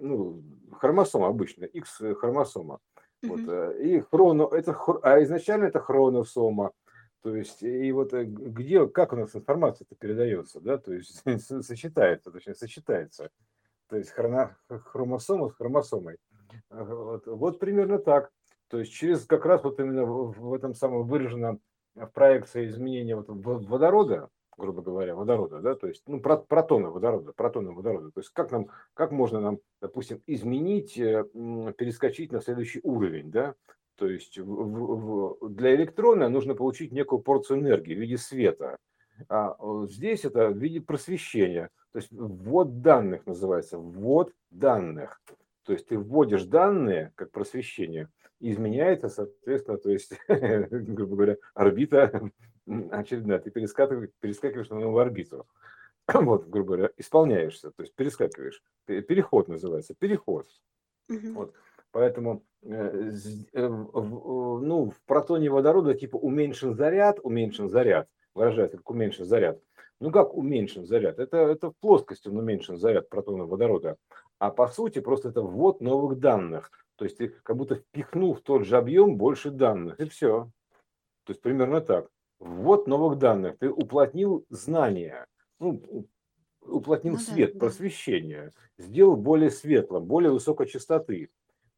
ну, 0.00 0.42
хромосома 0.72 1.26
обычно, 1.26 1.64
X 1.64 2.00
хромосома. 2.18 2.78
Mm-hmm. 3.22 3.28
Вот, 3.28 3.40
э, 3.46 3.82
и 3.82 4.00
хроно, 4.00 4.48
это, 4.50 4.74
а 5.02 5.22
изначально 5.22 5.64
это 5.64 5.80
хроносома, 5.80 6.72
то 7.20 7.36
есть, 7.36 7.62
и 7.62 7.92
вот 7.92 8.14
где, 8.14 8.86
как 8.88 9.12
у 9.12 9.16
нас 9.16 9.36
информация 9.36 9.84
это 9.84 9.96
передается, 9.96 10.60
да, 10.60 10.78
то 10.78 10.94
есть 10.94 11.22
сочетается, 11.62 12.30
точнее, 12.30 12.54
сочетается. 12.54 13.28
То 13.88 13.96
есть 13.96 14.10
хроно, 14.10 14.56
хромосома 14.68 15.48
с 15.48 15.54
хромосомой. 15.54 16.16
Вот, 16.70 17.26
вот 17.26 17.58
примерно 17.58 17.98
так. 17.98 18.30
То 18.68 18.78
есть 18.78 18.92
через 18.92 19.24
как 19.24 19.46
раз 19.46 19.64
вот 19.64 19.80
именно 19.80 20.04
в, 20.04 20.52
этом 20.54 20.74
самом 20.74 21.06
выраженном 21.06 21.60
в 21.94 22.06
проекции 22.08 22.66
изменения 22.66 23.16
вот 23.16 23.26
водорода, 23.28 24.28
грубо 24.56 24.82
говоря, 24.82 25.14
водорода, 25.14 25.60
да, 25.60 25.74
то 25.74 25.86
есть, 25.86 26.02
ну, 26.06 26.20
протона 26.20 26.90
водорода, 26.90 27.32
протона 27.32 27.72
водорода, 27.72 28.10
то 28.10 28.20
есть 28.20 28.30
как 28.30 28.50
нам, 28.50 28.68
как 28.94 29.12
можно 29.12 29.40
нам, 29.40 29.58
допустим, 29.80 30.20
изменить, 30.26 30.98
э, 30.98 31.24
перескочить 31.76 32.32
на 32.32 32.40
следующий 32.40 32.80
уровень, 32.82 33.30
да, 33.30 33.54
то 33.96 34.08
есть 34.08 34.38
в, 34.38 34.44
в, 34.44 35.48
для 35.48 35.74
электрона 35.74 36.28
нужно 36.28 36.54
получить 36.54 36.92
некую 36.92 37.20
порцию 37.20 37.60
энергии 37.60 37.94
в 37.94 37.98
виде 37.98 38.18
света, 38.18 38.78
а 39.28 39.56
здесь 39.86 40.24
это 40.24 40.48
в 40.48 40.58
виде 40.58 40.80
просвещения, 40.80 41.70
то 41.92 41.98
есть 41.98 42.10
ввод 42.12 42.82
данных 42.82 43.26
называется, 43.26 43.78
ввод 43.78 44.32
данных, 44.50 45.20
то 45.68 45.74
есть 45.74 45.86
ты 45.86 45.98
вводишь 45.98 46.44
данные 46.44 47.12
как 47.14 47.30
просвещение, 47.30 48.08
изменяется, 48.40 49.10
соответственно, 49.10 49.76
то 49.76 49.90
есть, 49.90 50.14
грубо 50.28 51.14
говоря, 51.14 51.36
орбита 51.52 52.30
очередная, 52.90 53.38
ты 53.38 53.50
перескакиваешь, 53.50 54.08
перескакиваешь 54.18 54.70
на 54.70 54.80
новую 54.80 55.02
орбиту. 55.02 55.46
Вот, 56.14 56.48
грубо 56.48 56.68
говоря, 56.68 56.90
исполняешься, 56.96 57.70
то 57.70 57.82
есть 57.82 57.94
перескакиваешь. 57.94 58.62
Переход 58.86 59.48
называется, 59.48 59.94
переход. 59.94 60.46
Вот. 61.06 61.52
Поэтому 61.90 62.42
э, 62.62 63.12
э, 63.52 63.68
ну, 63.68 64.90
в 64.90 65.02
протоне 65.04 65.50
водорода 65.50 65.92
типа 65.92 66.16
уменьшен 66.16 66.72
заряд, 66.72 67.18
уменьшен 67.22 67.68
заряд, 67.68 68.08
выражается 68.34 68.78
как 68.78 68.88
уменьшен 68.88 69.26
заряд. 69.26 69.60
Ну 70.00 70.10
как 70.10 70.34
уменьшен 70.34 70.86
заряд? 70.86 71.18
Это, 71.18 71.36
это 71.36 71.72
в 71.72 71.76
плоскости 71.76 72.28
он 72.28 72.38
уменьшен 72.38 72.78
заряд 72.78 73.10
протона 73.10 73.44
водорода. 73.44 73.96
А 74.38 74.50
по 74.50 74.68
сути 74.68 75.00
просто 75.00 75.30
это 75.30 75.42
ввод 75.42 75.80
новых 75.80 76.18
данных. 76.18 76.70
То 76.96 77.04
есть 77.04 77.18
ты 77.18 77.28
как 77.28 77.56
будто 77.56 77.76
впихнул 77.76 78.34
в 78.34 78.40
тот 78.40 78.64
же 78.64 78.76
объем 78.76 79.16
больше 79.16 79.50
данных, 79.50 80.00
и 80.00 80.08
все. 80.08 80.50
То 81.24 81.32
есть 81.32 81.40
примерно 81.40 81.80
так. 81.80 82.08
Ввод 82.38 82.86
новых 82.86 83.18
данных. 83.18 83.58
Ты 83.58 83.70
уплотнил 83.70 84.44
знания, 84.48 85.26
ну, 85.58 86.06
уплотнил 86.60 87.14
ну, 87.14 87.18
свет, 87.18 87.54
да, 87.54 87.60
просвещение, 87.60 88.52
да. 88.78 88.84
сделал 88.84 89.16
более 89.16 89.50
светлым, 89.50 90.04
более 90.04 90.30
высокой 90.30 90.66
частоты. 90.66 91.30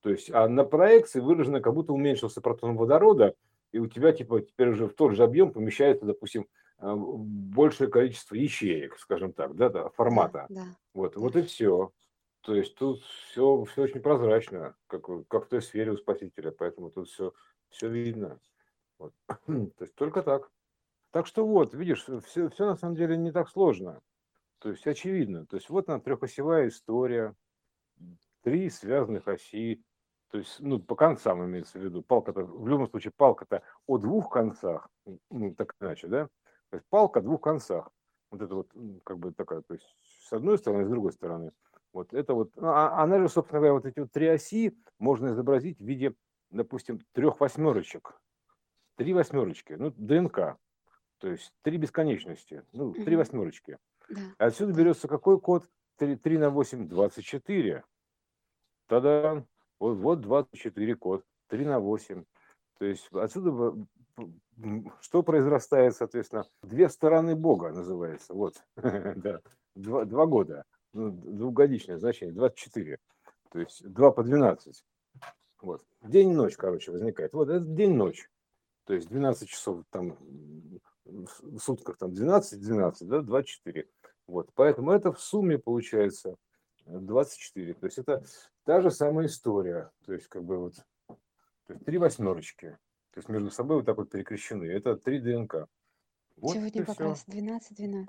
То 0.02 0.10
есть, 0.10 0.30
а 0.30 0.48
на 0.48 0.64
проекции 0.64 1.20
выражено, 1.20 1.60
как 1.60 1.74
будто 1.74 1.92
уменьшился 1.92 2.40
протон 2.40 2.76
водорода, 2.76 3.34
и 3.72 3.78
у 3.78 3.86
тебя 3.86 4.12
типа 4.12 4.40
теперь 4.40 4.70
уже 4.70 4.86
в 4.86 4.94
тот 4.94 5.14
же 5.14 5.22
объем 5.22 5.52
помещается, 5.52 6.06
допустим, 6.06 6.46
а, 6.78 6.96
большее 6.96 7.90
количество 7.90 8.34
ячеек, 8.34 8.98
скажем 8.98 9.32
так, 9.32 9.54
да, 9.54 9.68
да 9.68 9.90
формата. 9.90 10.46
Да, 10.48 10.62
да. 10.62 10.66
Вот, 10.94 11.16
вот 11.16 11.36
и 11.36 11.42
все. 11.42 11.92
То 12.42 12.54
есть 12.54 12.74
тут 12.74 13.02
все, 13.02 13.64
все 13.64 13.82
очень 13.82 14.00
прозрачно, 14.00 14.74
как, 14.86 15.06
как 15.28 15.44
в 15.44 15.48
той 15.48 15.60
сфере 15.60 15.92
у 15.92 15.96
Спасителя, 15.96 16.50
поэтому 16.50 16.90
тут 16.90 17.08
все, 17.08 17.34
все 17.68 17.88
видно. 17.88 18.40
Вот. 18.98 19.12
То 19.46 19.74
есть 19.80 19.94
только 19.94 20.22
так. 20.22 20.50
Так 21.10 21.26
что 21.26 21.46
вот, 21.46 21.74
видишь, 21.74 22.06
все, 22.24 22.48
все 22.48 22.66
на 22.66 22.76
самом 22.76 22.94
деле 22.94 23.16
не 23.16 23.32
так 23.32 23.48
сложно. 23.48 24.00
То 24.58 24.70
есть 24.70 24.86
очевидно. 24.86 25.46
То 25.46 25.56
есть 25.56 25.68
вот 25.68 25.88
она 25.88 26.00
трехосевая 26.00 26.68
история, 26.68 27.34
три 28.42 28.70
связанных 28.70 29.28
оси, 29.28 29.82
то 30.30 30.38
есть, 30.38 30.60
ну, 30.60 30.78
по 30.78 30.94
концам 30.94 31.44
имеется 31.44 31.78
в 31.78 31.82
виду. 31.82 32.02
Палка-то, 32.02 32.44
в 32.44 32.68
любом 32.68 32.88
случае, 32.88 33.12
палка-то 33.16 33.62
о 33.86 33.98
двух 33.98 34.30
концах, 34.30 34.88
ну, 35.30 35.54
так 35.56 35.74
иначе, 35.80 36.06
да? 36.06 36.28
То 36.70 36.76
есть 36.76 36.86
палка 36.88 37.18
о 37.18 37.22
двух 37.22 37.40
концах. 37.40 37.90
Вот 38.30 38.40
это 38.40 38.54
вот, 38.54 38.70
как 39.02 39.18
бы 39.18 39.32
такая, 39.32 39.62
то 39.62 39.74
есть 39.74 39.86
с 40.28 40.32
одной 40.32 40.56
стороны, 40.56 40.84
с 40.84 40.88
другой 40.88 41.12
стороны. 41.12 41.50
Вот 41.92 42.14
это 42.14 42.34
вот, 42.34 42.54
ну, 42.56 42.68
а, 42.68 43.02
она 43.02 43.18
же, 43.18 43.28
собственно 43.28 43.60
говоря, 43.60 43.74
вот 43.74 43.86
эти 43.86 44.00
вот 44.00 44.12
три 44.12 44.28
оси 44.28 44.76
можно 44.98 45.28
изобразить 45.28 45.80
в 45.80 45.84
виде, 45.84 46.14
допустим, 46.50 47.00
трех 47.12 47.40
восьмерочек. 47.40 48.20
Три 48.96 49.12
восьмерочки, 49.12 49.72
ну, 49.72 49.92
ДНК. 49.96 50.56
То 51.18 51.28
есть 51.28 51.52
три 51.62 51.76
бесконечности, 51.78 52.64
ну, 52.72 52.92
три 52.92 53.16
восьмерочки. 53.16 53.78
Да. 54.08 54.20
Отсюда 54.38 54.72
берется 54.72 55.08
какой 55.08 55.40
код? 55.40 55.68
3, 55.98 56.16
3 56.16 56.38
на 56.38 56.50
8, 56.50 56.88
24. 56.88 57.84
Тогда 58.86 59.44
вот, 59.78 59.98
вот 59.98 60.20
24 60.20 60.94
код, 60.96 61.24
3 61.48 61.64
на 61.66 61.78
8. 61.78 62.24
То 62.78 62.84
есть 62.86 63.08
отсюда 63.12 63.76
что 65.00 65.22
произрастает, 65.22 65.94
соответственно, 65.94 66.44
две 66.62 66.88
стороны 66.88 67.34
Бога 67.34 67.70
называется. 67.70 68.34
Вот, 68.34 68.54
да, 68.76 69.40
два, 69.74 70.04
два 70.04 70.26
года, 70.26 70.64
двухгодичное 70.92 71.98
значение, 71.98 72.34
24. 72.34 72.98
То 73.50 73.58
есть 73.60 73.84
2 73.86 74.10
по 74.12 74.22
12. 74.22 74.84
Вот. 75.60 75.84
День 76.02 76.30
и 76.30 76.34
ночь, 76.34 76.56
короче, 76.56 76.92
возникает. 76.92 77.32
Вот 77.32 77.48
это 77.48 77.64
день-ночь. 77.64 78.30
То 78.84 78.94
есть 78.94 79.08
12 79.08 79.48
часов 79.48 79.84
там 79.90 80.16
в 81.04 81.58
сутках 81.58 81.98
там 81.98 82.10
12-12, 82.10 83.04
да, 83.06 83.20
24. 83.22 83.88
Вот. 84.26 84.50
Поэтому 84.54 84.92
это 84.92 85.12
в 85.12 85.20
сумме 85.20 85.58
получается 85.58 86.36
24. 86.86 87.74
То 87.74 87.86
есть 87.86 87.98
это 87.98 88.24
та 88.64 88.80
же 88.80 88.90
самая 88.90 89.26
история. 89.26 89.90
То 90.04 90.12
есть 90.12 90.28
как 90.28 90.44
бы 90.44 90.58
вот 90.58 90.74
то 91.06 91.74
есть 91.74 91.84
три 91.84 91.98
восьмерочки. 91.98 92.78
То 93.12 93.18
есть 93.18 93.28
между 93.28 93.50
собой 93.50 93.76
вот 93.76 93.86
так 93.86 93.96
вот 93.96 94.10
перекрещены. 94.10 94.64
Это 94.64 94.96
три 94.96 95.20
ДНК. 95.20 95.66
Вот 96.36 96.54
сегодня 96.54 96.84
как 96.84 97.00
раз 97.00 97.24
12-12. 97.28 98.06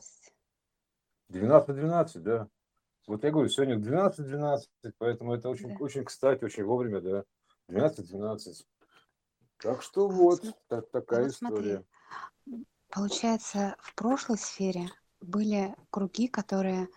12-12, 1.30 2.20
да. 2.20 2.48
Вот 3.08 3.24
я 3.24 3.32
говорю, 3.32 3.50
сегодня 3.50 3.78
12-12, 3.78 4.94
поэтому 4.98 5.34
это 5.34 5.50
очень, 5.50 5.70
да. 5.70 5.76
очень 5.80 6.06
кстати, 6.06 6.44
очень 6.44 6.64
вовремя, 6.64 7.02
да. 7.02 7.24
12-12. 7.70 8.66
Так 9.58 9.82
что 9.82 10.08
вот, 10.08 10.42
так, 10.68 10.90
такая 10.92 11.24
вот 11.24 11.32
история. 11.32 11.86
Смотри, 12.46 12.66
получается, 12.90 13.76
в 13.80 13.96
прошлой 13.96 14.38
сфере 14.38 14.90
были 15.20 15.76
круги, 15.90 16.28
которые 16.28 16.88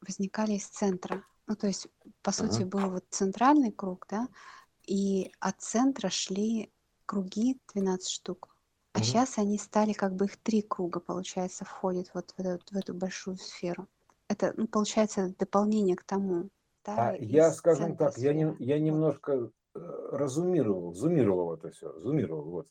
возникали 0.00 0.52
из 0.52 0.66
центра. 0.66 1.24
Ну, 1.46 1.56
то 1.56 1.66
есть, 1.66 1.88
по 2.22 2.32
сути, 2.32 2.62
uh-huh. 2.62 2.66
был 2.66 2.90
вот 2.90 3.04
центральный 3.10 3.72
круг, 3.72 4.06
да, 4.08 4.28
и 4.86 5.32
от 5.40 5.60
центра 5.60 6.08
шли 6.08 6.72
круги 7.06 7.60
12 7.74 8.08
штук. 8.08 8.56
А 8.92 9.02
сейчас 9.02 9.38
они 9.38 9.58
стали 9.58 9.92
как 9.92 10.14
бы 10.14 10.26
их 10.26 10.36
три 10.36 10.62
круга, 10.62 11.00
получается, 11.00 11.64
входят 11.64 12.10
вот 12.14 12.32
в 12.36 12.40
эту, 12.40 12.62
в 12.70 12.76
эту 12.76 12.94
большую 12.94 13.36
сферу. 13.38 13.88
Это, 14.34 14.52
ну, 14.56 14.66
получается, 14.66 15.32
дополнение 15.38 15.94
к 15.94 16.02
тому. 16.02 16.50
Да, 16.84 17.10
а 17.10 17.16
я, 17.16 17.52
скажем 17.52 17.96
так, 17.96 18.18
я, 18.18 18.34
не, 18.34 18.56
я 18.58 18.80
немножко 18.80 19.52
э, 19.74 20.08
разумировал, 20.10 20.92
зумировал 20.92 21.54
это 21.54 21.70
все, 21.70 21.96
зумировал, 22.00 22.50
вот. 22.50 22.68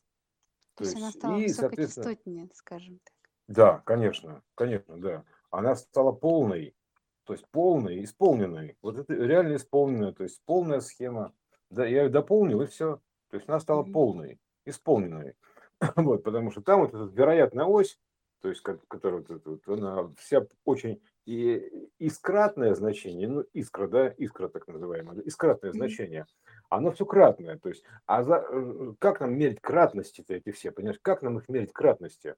То, 0.76 0.84
То 0.84 0.84
есть 0.84 0.98
она 0.98 1.12
стала 1.12 1.38
и, 1.38 1.48
высокочастотнее, 1.48 2.50
скажем 2.54 3.00
так. 3.02 3.14
Да, 3.48 3.80
конечно, 3.86 4.44
конечно, 4.56 4.98
да. 4.98 5.24
Она 5.52 5.76
стала 5.76 6.12
полной, 6.12 6.76
то 7.24 7.32
есть 7.32 7.48
полной, 7.48 8.04
исполненной. 8.04 8.78
Вот 8.82 8.98
это 8.98 9.14
реально 9.14 9.56
исполненная, 9.56 10.12
то 10.12 10.24
есть 10.24 10.42
полная 10.46 10.82
схема. 10.82 11.34
Да, 11.70 11.86
я 11.86 12.04
ее 12.04 12.10
дополнил, 12.10 12.62
и 12.62 12.66
все. 12.66 13.00
То 13.30 13.38
есть 13.38 13.48
она 13.48 13.62
стала 13.62 13.84
полной, 13.84 14.38
исполненной. 14.66 15.36
Вот, 15.96 16.24
потому 16.24 16.52
что 16.52 16.62
там 16.62 16.82
вот 16.82 16.94
эта 16.94 17.06
вероятная 17.06 17.66
ось, 17.66 18.00
то 18.42 18.50
есть, 18.50 18.62
которая 18.62 19.24
вот, 19.28 19.46
вот, 19.46 19.68
она 19.68 20.14
вся 20.18 20.46
очень 20.66 21.02
и 21.26 21.90
искратное 22.00 22.74
значение, 22.76 23.28
ну, 23.28 23.46
искра, 23.54 23.88
да, 23.88 24.08
искра 24.10 24.50
так 24.50 24.68
называемая, 24.68 25.20
искратное 25.22 25.72
mm-hmm. 25.72 25.76
значение, 25.76 26.26
оно 26.70 26.92
все 26.92 27.06
кратное. 27.06 27.58
То 27.58 27.70
есть, 27.70 27.84
а 28.06 28.24
за, 28.24 28.46
э, 28.50 28.94
как 29.00 29.20
нам 29.20 29.38
мерить 29.38 29.62
кратности-то 29.62 30.34
эти 30.34 30.52
все, 30.52 30.72
понимаешь, 30.72 31.00
как 31.02 31.22
нам 31.22 31.38
их 31.38 31.50
мерить 31.50 31.74
кратности? 31.74 32.36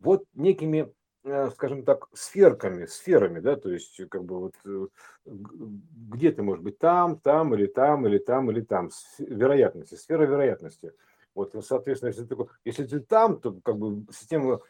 Вот 0.00 0.24
некими 0.34 0.92
Э, 1.24 1.50
скажем 1.50 1.84
так, 1.84 2.08
сферками, 2.12 2.86
сферами, 2.86 3.40
да, 3.40 3.56
то 3.56 3.70
есть 3.70 4.00
как 4.08 4.24
бы 4.24 4.38
вот 4.38 4.54
э, 4.64 4.86
где 5.26 6.30
ты 6.30 6.42
может 6.42 6.62
быть 6.62 6.78
там, 6.78 7.18
там 7.18 7.54
или 7.54 7.66
там, 7.66 8.06
или 8.06 8.18
там, 8.18 8.50
или 8.50 8.60
там, 8.60 8.90
вероятности, 9.18 9.96
сфера 9.96 10.24
вероятности. 10.24 10.92
Вот, 11.34 11.54
соответственно, 11.62 12.10
если 12.10 12.24
ты, 12.24 12.36
если 12.64 12.86
ты 12.86 13.00
там, 13.00 13.40
то 13.40 13.52
как 13.64 13.76
бы 13.78 14.06
система 14.12 14.60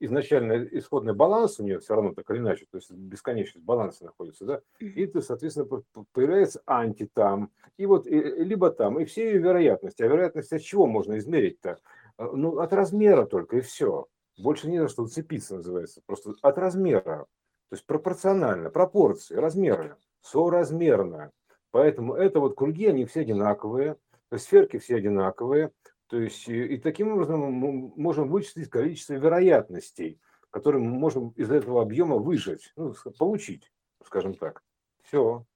изначально 0.00 0.64
исходный 0.72 1.14
баланс 1.14 1.58
у 1.58 1.64
нее 1.64 1.80
все 1.80 1.94
равно 1.94 2.12
так 2.14 2.30
или 2.30 2.38
иначе, 2.38 2.66
то 2.70 2.78
есть 2.78 2.90
бесконечность 2.90 3.64
баланса 3.64 4.04
находится, 4.04 4.44
да, 4.44 4.60
и 4.78 5.06
ты, 5.06 5.22
соответственно, 5.22 5.82
появляется 6.12 6.62
анти 6.66 7.08
там, 7.12 7.50
и 7.76 7.86
вот 7.86 8.06
и, 8.06 8.20
либо 8.20 8.70
там, 8.70 9.00
и 9.00 9.04
все 9.06 9.32
ее 9.32 9.38
вероятности. 9.38 10.02
А 10.02 10.06
вероятность 10.06 10.52
от 10.52 10.60
чего 10.60 10.86
можно 10.86 11.16
измерить-то? 11.16 11.78
Э, 12.18 12.28
ну, 12.32 12.58
от 12.58 12.72
размера 12.72 13.24
только, 13.24 13.56
и 13.56 13.60
все. 13.60 14.06
Больше 14.38 14.68
не 14.68 14.78
за 14.78 14.88
что 14.88 15.02
уцепиться, 15.02 15.56
называется. 15.56 16.02
Просто 16.04 16.34
от 16.42 16.58
размера. 16.58 17.26
То 17.70 17.76
есть 17.76 17.86
пропорционально, 17.86 18.68
пропорции, 18.68 19.34
размеры, 19.34 19.96
соразмерно. 20.20 21.30
Поэтому 21.70 22.14
это 22.14 22.40
вот 22.40 22.56
круги, 22.56 22.86
они 22.86 23.04
все 23.06 23.20
одинаковые, 23.20 23.96
сферки 24.36 24.78
все 24.78 24.96
одинаковые. 24.96 25.70
То 26.10 26.18
есть 26.18 26.48
и, 26.48 26.76
таким 26.78 27.12
образом 27.12 27.40
мы 27.40 27.92
можем 27.96 28.28
вычислить 28.28 28.68
количество 28.68 29.14
вероятностей, 29.14 30.20
которые 30.50 30.82
мы 30.82 30.90
можем 30.90 31.30
из 31.30 31.50
этого 31.52 31.82
объема 31.82 32.16
выжать, 32.16 32.72
ну, 32.74 32.92
получить, 33.16 33.72
скажем 34.04 34.34
так. 34.34 34.62
Все 35.04 35.46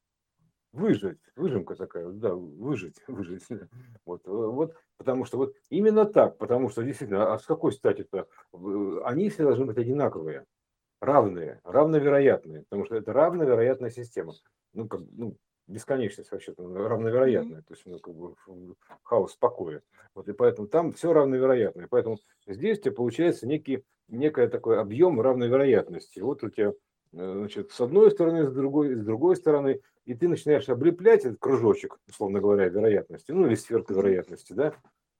выжить, 0.70 1.18
выжимка 1.34 1.74
такая, 1.74 2.08
да, 2.08 2.34
выжить, 2.34 2.96
выжить. 3.08 3.42
Вот, 4.06 4.22
вот, 4.26 4.76
потому 4.96 5.24
что 5.24 5.38
вот 5.38 5.54
именно 5.70 6.04
так, 6.04 6.38
потому 6.38 6.68
что 6.68 6.84
действительно, 6.84 7.34
а 7.34 7.38
с 7.40 7.46
какой 7.46 7.72
стати-то? 7.72 8.28
Они 9.04 9.30
все 9.30 9.42
должны 9.42 9.64
быть 9.64 9.78
одинаковые, 9.78 10.44
равные, 11.00 11.60
равновероятные, 11.64 12.62
потому 12.62 12.84
что 12.84 12.94
это 12.94 13.12
равновероятная 13.12 13.90
система. 13.90 14.34
Ну, 14.72 14.86
как, 14.86 15.00
ну, 15.10 15.36
бесконечность 15.66 16.30
вообще-то 16.30 16.62
равновероятная, 16.62 17.62
то 17.62 17.74
есть 17.74 17.86
ну, 17.86 17.98
как 17.98 18.14
бы 18.14 18.34
хаос 19.02 19.34
покоя. 19.36 19.82
Вот, 20.14 20.28
и 20.28 20.32
поэтому 20.32 20.68
там 20.68 20.92
все 20.92 21.12
равновероятное. 21.12 21.88
Поэтому 21.88 22.18
здесь 22.46 22.78
у 22.78 22.82
тебя 22.82 22.92
получается 22.92 23.46
некий, 23.46 23.84
некий 24.08 24.46
такой 24.46 24.80
объем 24.80 25.20
равновероятности. 25.20 26.20
Вот 26.20 26.44
у 26.44 26.50
тебя 26.50 26.74
Э, 27.16 27.32
значит, 27.36 27.70
с 27.70 27.80
одной 27.80 28.10
стороны, 28.10 28.46
с 28.48 28.52
другой, 28.52 28.94
с 28.94 29.04
другой 29.04 29.36
стороны, 29.36 29.80
и 30.04 30.14
ты 30.14 30.28
начинаешь 30.28 30.68
облеплять 30.68 31.24
этот 31.24 31.38
кружочек, 31.38 31.98
условно 32.08 32.40
говоря, 32.40 32.68
вероятности, 32.68 33.30
ну 33.30 33.46
или 33.46 33.54
сферку 33.54 33.94
вероятности, 33.94 34.52
да, 34.52 34.74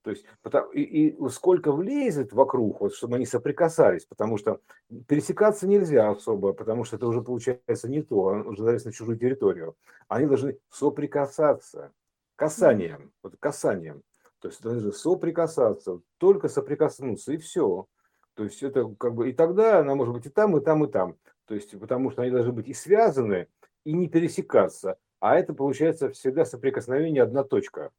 то 0.04 0.10
есть 0.10 0.26
и, 0.74 0.82
и 0.82 1.28
сколько 1.30 1.72
влезет 1.72 2.34
вокруг, 2.34 2.82
вот, 2.82 2.94
чтобы 2.94 3.16
они 3.16 3.24
соприкасались, 3.24 4.04
потому 4.04 4.36
что 4.36 4.60
пересекаться 5.08 5.66
нельзя 5.66 6.10
особо, 6.10 6.52
потому 6.52 6.84
что 6.84 6.96
это 6.96 7.06
уже 7.06 7.22
получается 7.22 7.88
не 7.88 8.02
то, 8.02 8.44
уже 8.44 8.62
залез 8.62 8.84
на 8.84 8.92
чужую 8.92 9.18
территорию. 9.18 9.76
Они 10.08 10.26
должны 10.26 10.58
соприкасаться 10.68 11.90
касанием, 12.36 13.12
вот 13.22 13.36
касанием. 13.40 14.02
То 14.40 14.48
есть 14.48 14.60
должны 14.60 14.92
соприкасаться, 14.92 16.00
только 16.18 16.48
соприкоснуться, 16.48 17.32
и 17.32 17.38
все. 17.38 17.86
То 18.34 18.44
есть 18.44 18.62
это 18.62 18.94
как 18.98 19.14
бы 19.14 19.30
и 19.30 19.32
тогда 19.32 19.78
она 19.78 19.94
может 19.94 20.12
быть 20.12 20.26
и 20.26 20.28
там, 20.28 20.54
и 20.58 20.60
там, 20.60 20.84
и 20.84 20.90
там. 20.90 21.16
То 21.46 21.54
есть 21.54 21.78
потому 21.80 22.10
что 22.10 22.20
они 22.20 22.30
должны 22.30 22.52
быть 22.52 22.68
и 22.68 22.74
связаны, 22.74 23.48
и 23.84 23.94
не 23.94 24.08
пересекаться. 24.08 24.98
А 25.18 25.38
это 25.38 25.54
получается 25.54 26.10
всегда 26.10 26.44
соприкосновение 26.44 27.22
одна 27.22 27.42
точка. 27.42 27.90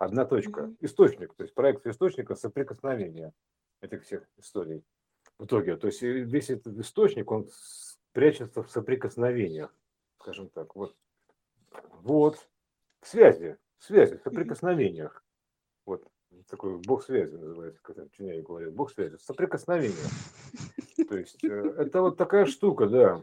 Одна 0.00 0.24
точка. 0.24 0.74
Источник. 0.80 1.34
То 1.34 1.42
есть 1.42 1.54
проект 1.54 1.86
источника 1.86 2.34
соприкосновения 2.34 3.34
этих 3.82 4.02
всех 4.04 4.26
историй. 4.38 4.82
В 5.38 5.44
итоге. 5.44 5.76
То 5.76 5.88
есть 5.88 6.00
весь 6.00 6.48
этот 6.48 6.78
источник, 6.78 7.30
он 7.30 7.50
прячется 8.12 8.62
в 8.62 8.70
соприкосновениях. 8.70 9.74
Скажем 10.18 10.48
так. 10.48 10.74
Вот. 10.74 10.96
Вот. 12.00 12.48
В 13.02 13.08
связи. 13.08 13.58
В 13.76 13.84
связи, 13.84 14.16
в 14.16 14.22
соприкосновениях. 14.22 15.22
Вот 15.84 16.02
такой 16.48 16.78
бог 16.78 17.04
связи 17.04 17.34
называется, 17.34 17.82
как 17.82 17.96
Чиняй 18.12 18.40
говорит, 18.40 18.72
бог 18.72 18.90
связи, 18.90 19.18
соприкосновение. 19.18 19.96
То 21.08 21.18
есть 21.18 21.44
э, 21.44 21.74
это 21.76 22.00
вот 22.00 22.16
такая 22.16 22.46
штука, 22.46 22.86
да, 22.86 23.22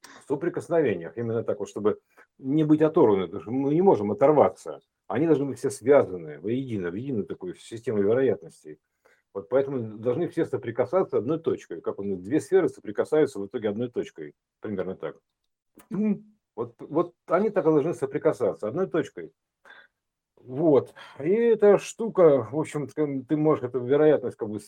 в 0.00 0.26
соприкосновениях, 0.26 1.16
именно 1.16 1.44
так 1.44 1.60
вот, 1.60 1.68
чтобы 1.68 2.00
не 2.38 2.64
быть 2.64 2.82
оторваны, 2.82 3.26
потому 3.26 3.42
что 3.42 3.50
мы 3.52 3.72
не 3.72 3.82
можем 3.82 4.10
оторваться. 4.10 4.80
Они 5.08 5.26
должны 5.26 5.46
быть 5.46 5.58
все 5.58 5.70
связаны 5.70 6.40
воедино, 6.40 6.90
в 6.90 6.94
единую 6.94 7.26
такую 7.26 7.54
систему 7.54 8.02
вероятностей. 8.02 8.78
Вот 9.34 9.48
поэтому 9.48 9.98
должны 9.98 10.28
все 10.28 10.44
соприкасаться 10.44 11.18
одной 11.18 11.38
точкой. 11.38 11.80
Как 11.80 11.98
он, 11.98 12.22
две 12.22 12.40
сферы 12.40 12.68
соприкасаются 12.68 13.40
в 13.40 13.46
итоге 13.46 13.70
одной 13.70 13.90
точкой. 13.90 14.34
Примерно 14.60 14.94
так. 14.94 15.18
Вот, 16.54 16.74
вот 16.80 17.14
они 17.26 17.48
так 17.48 17.64
и 17.66 17.70
должны 17.70 17.94
соприкасаться 17.94 18.68
одной 18.68 18.86
точкой. 18.86 19.32
Вот. 20.36 20.92
И 21.20 21.30
эта 21.30 21.78
штука, 21.78 22.48
в 22.50 22.58
общем, 22.58 22.88
ты 22.88 23.36
можешь 23.36 23.64
эту 23.64 23.80
вероятность 23.80 24.36
как 24.36 24.50
бы 24.50 24.60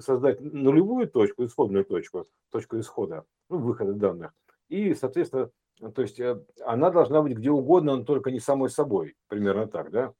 создать 0.00 0.40
нулевую 0.40 1.08
точку, 1.08 1.44
исходную 1.44 1.84
точку, 1.84 2.26
точку 2.50 2.78
исхода, 2.78 3.24
ну, 3.48 3.58
выхода 3.58 3.94
данных. 3.94 4.32
И, 4.68 4.94
соответственно, 4.94 5.50
то 5.94 6.02
есть 6.02 6.20
э, 6.20 6.44
она 6.64 6.90
должна 6.90 7.22
быть 7.22 7.36
где 7.36 7.50
угодно, 7.50 7.96
но 7.96 8.04
только 8.04 8.30
не 8.30 8.40
самой 8.40 8.70
собой. 8.70 9.16
Примерно 9.28 9.66
так, 9.66 9.90
да? 9.90 10.14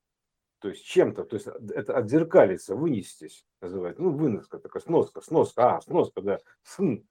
То 0.60 0.68
есть 0.68 0.84
чем-то, 0.84 1.24
то 1.24 1.34
есть 1.34 1.48
это 1.74 1.96
отзеркалиться, 1.96 2.76
вынестись, 2.76 3.44
называется. 3.60 4.02
Ну, 4.02 4.10
выноска 4.10 4.58
такая, 4.58 4.80
сноска, 4.80 5.20
сноска, 5.20 5.76
а, 5.76 5.80
сноска, 5.80 6.22
да, 6.22 6.38
сын, 6.62 7.04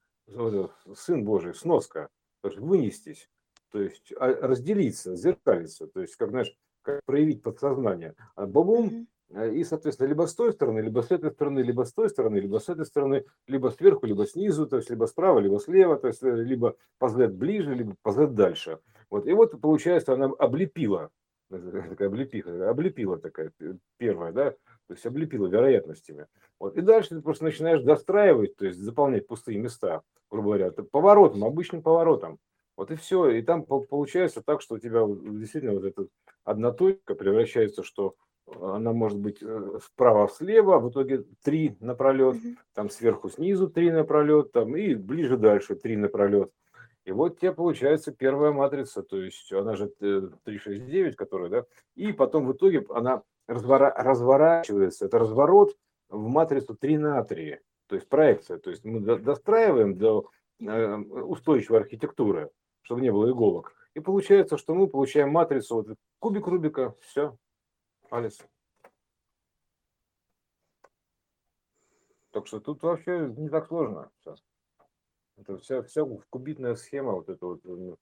сын 0.95 1.25
Божий, 1.25 1.53
сноска. 1.53 2.09
То 2.41 2.47
есть 2.47 2.59
вынестись, 2.59 3.29
то 3.69 3.81
есть 3.81 4.13
а, 4.17 4.27
разделиться, 4.47 5.15
зеркалиться. 5.15 5.87
То 5.87 6.01
есть, 6.01 6.15
как, 6.15 6.29
знаешь, 6.29 6.55
как 6.81 7.03
проявить 7.05 7.43
подсознание. 7.43 8.15
А 8.35 8.45
бабум. 8.45 9.07
И, 9.33 9.63
соответственно, 9.63 10.07
либо 10.07 10.27
с 10.27 10.35
той 10.35 10.51
стороны, 10.51 10.79
либо 10.79 11.01
с 11.01 11.11
этой 11.11 11.31
стороны, 11.31 11.59
либо 11.59 11.83
с 11.83 11.93
той 11.93 12.09
стороны, 12.09 12.37
либо 12.37 12.57
с 12.59 12.67
этой 12.67 12.85
стороны, 12.85 13.23
либо 13.47 13.69
сверху, 13.69 14.05
либо 14.05 14.25
снизу, 14.25 14.67
то 14.67 14.77
есть 14.77 14.89
либо 14.89 15.05
справа, 15.05 15.39
либо 15.39 15.59
слева, 15.59 15.97
то 15.97 16.07
есть 16.07 16.21
э, 16.23 16.35
либо 16.35 16.75
позлет 16.99 17.33
ближе, 17.33 17.73
либо 17.73 17.95
позлет 18.01 18.35
дальше. 18.35 18.79
Вот. 19.09 19.27
И 19.27 19.33
вот, 19.33 19.59
получается, 19.61 20.13
она 20.13 20.25
облепила, 20.37 21.11
такая 21.49 22.09
облепиха, 22.09 22.69
облепила 22.69 23.17
такая 23.17 23.53
первая, 23.97 24.33
да, 24.33 24.51
то 24.51 24.93
есть 24.93 25.05
облепила 25.05 25.47
вероятностями. 25.47 26.27
Вот. 26.59 26.77
И 26.77 26.81
дальше 26.81 27.09
ты 27.09 27.21
просто 27.21 27.45
начинаешь 27.45 27.81
достраивать, 27.83 28.57
то 28.57 28.65
есть 28.65 28.79
заполнять 28.79 29.27
пустые 29.27 29.57
места, 29.59 30.01
грубо 30.29 30.57
говоря, 30.57 30.71
поворотом, 30.71 31.45
обычным 31.45 31.81
поворотом. 31.81 32.37
Вот 32.75 32.91
и 32.91 32.95
все. 32.95 33.29
И 33.29 33.41
там 33.41 33.63
получается 33.63 34.41
так, 34.41 34.61
что 34.61 34.75
у 34.75 34.79
тебя 34.79 35.05
действительно 35.07 35.73
вот 35.73 35.85
эта 35.85 36.07
одна 36.43 36.71
точка 36.71 37.15
превращается, 37.15 37.83
что 37.83 38.15
она 38.59 38.93
может 38.93 39.17
быть 39.17 39.41
э, 39.41 39.79
вправо-слева, 39.81 40.79
в 40.79 40.89
итоге 40.89 41.23
три 41.43 41.75
напролет, 41.79 42.35
mm-hmm. 42.35 42.57
там 42.73 42.89
сверху 42.89 43.29
снизу 43.29 43.69
три 43.69 43.91
напролет, 43.91 44.51
там 44.51 44.75
и 44.75 44.95
ближе 44.95 45.37
дальше 45.37 45.75
три 45.75 45.95
напролет. 45.95 46.51
И 47.03 47.11
вот 47.11 47.33
у 47.33 47.35
тебя 47.35 47.53
получается 47.53 48.11
первая 48.11 48.51
матрица, 48.51 49.01
то 49.01 49.17
есть 49.17 49.51
она 49.51 49.75
же 49.75 49.87
369, 49.87 51.13
э, 51.13 51.15
которая, 51.15 51.49
да, 51.49 51.65
и 51.95 52.11
потом 52.11 52.45
в 52.45 52.53
итоге 52.53 52.85
она 52.89 53.23
развора- 53.47 53.93
разворачивается, 53.97 55.05
это 55.05 55.17
разворот 55.17 55.75
в 56.09 56.27
матрицу 56.27 56.75
3 56.75 56.97
на 56.97 57.23
3, 57.23 57.59
то 57.87 57.95
есть 57.95 58.07
проекция, 58.07 58.59
то 58.59 58.69
есть 58.69 58.85
мы 58.85 58.99
достраиваем 58.99 59.97
до 59.97 60.29
э, 60.59 60.95
устойчивой 60.95 61.79
архитектуры, 61.79 62.51
чтобы 62.83 63.01
не 63.01 63.11
было 63.11 63.31
иголок. 63.31 63.73
И 63.93 63.99
получается, 63.99 64.57
что 64.57 64.73
мы 64.73 64.87
получаем 64.87 65.31
матрицу, 65.31 65.75
вот 65.75 65.87
кубик 66.19 66.47
Рубика, 66.47 66.95
все, 67.01 67.35
Алис. 68.11 68.37
Так 72.31 72.45
что 72.45 72.59
тут 72.59 72.83
вообще 72.83 73.33
не 73.37 73.47
так 73.47 73.67
сложно. 73.67 74.11
Все. 74.19 74.35
Это 75.37 75.57
вся, 75.57 75.81
вся 75.81 76.05
кубитная 76.29 76.75
схема, 76.75 77.13
вот 77.13 77.29
это 77.29 77.45
вот 77.45 77.61
ну, 77.63 77.97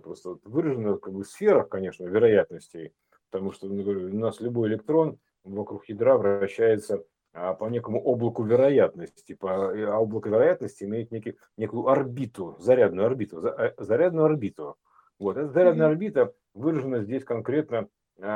просто 0.00 0.30
вот 0.30 0.44
выражена 0.44 0.98
как 0.98 1.12
бы 1.14 1.22
в 1.22 1.28
сферах, 1.28 1.68
конечно, 1.68 2.04
вероятностей, 2.04 2.92
потому 3.30 3.52
что 3.52 3.68
ну, 3.68 3.82
у 3.82 4.18
нас 4.18 4.40
любой 4.40 4.68
электрон 4.68 5.18
вокруг 5.44 5.88
ядра 5.88 6.18
вращается 6.18 7.04
а, 7.32 7.54
по 7.54 7.66
некому 7.66 8.02
облаку 8.02 8.42
вероятности. 8.42 9.22
Типа, 9.22 9.70
а 9.70 9.98
облако 9.98 10.28
вероятности 10.28 10.82
имеет 10.82 11.12
некий, 11.12 11.38
некую 11.56 11.86
орбиту, 11.86 12.56
зарядную 12.58 13.06
орбиту, 13.06 13.46
э, 13.46 13.74
зарядную 13.78 14.26
орбиту. 14.26 14.76
Вот, 15.20 15.36
эта 15.36 15.52
зарядная 15.52 15.86
орбита 15.86 16.34
выражена 16.52 17.04
здесь 17.04 17.24
конкретно 17.24 17.88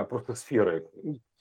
просто 0.09 0.35
сферой, 0.35 0.89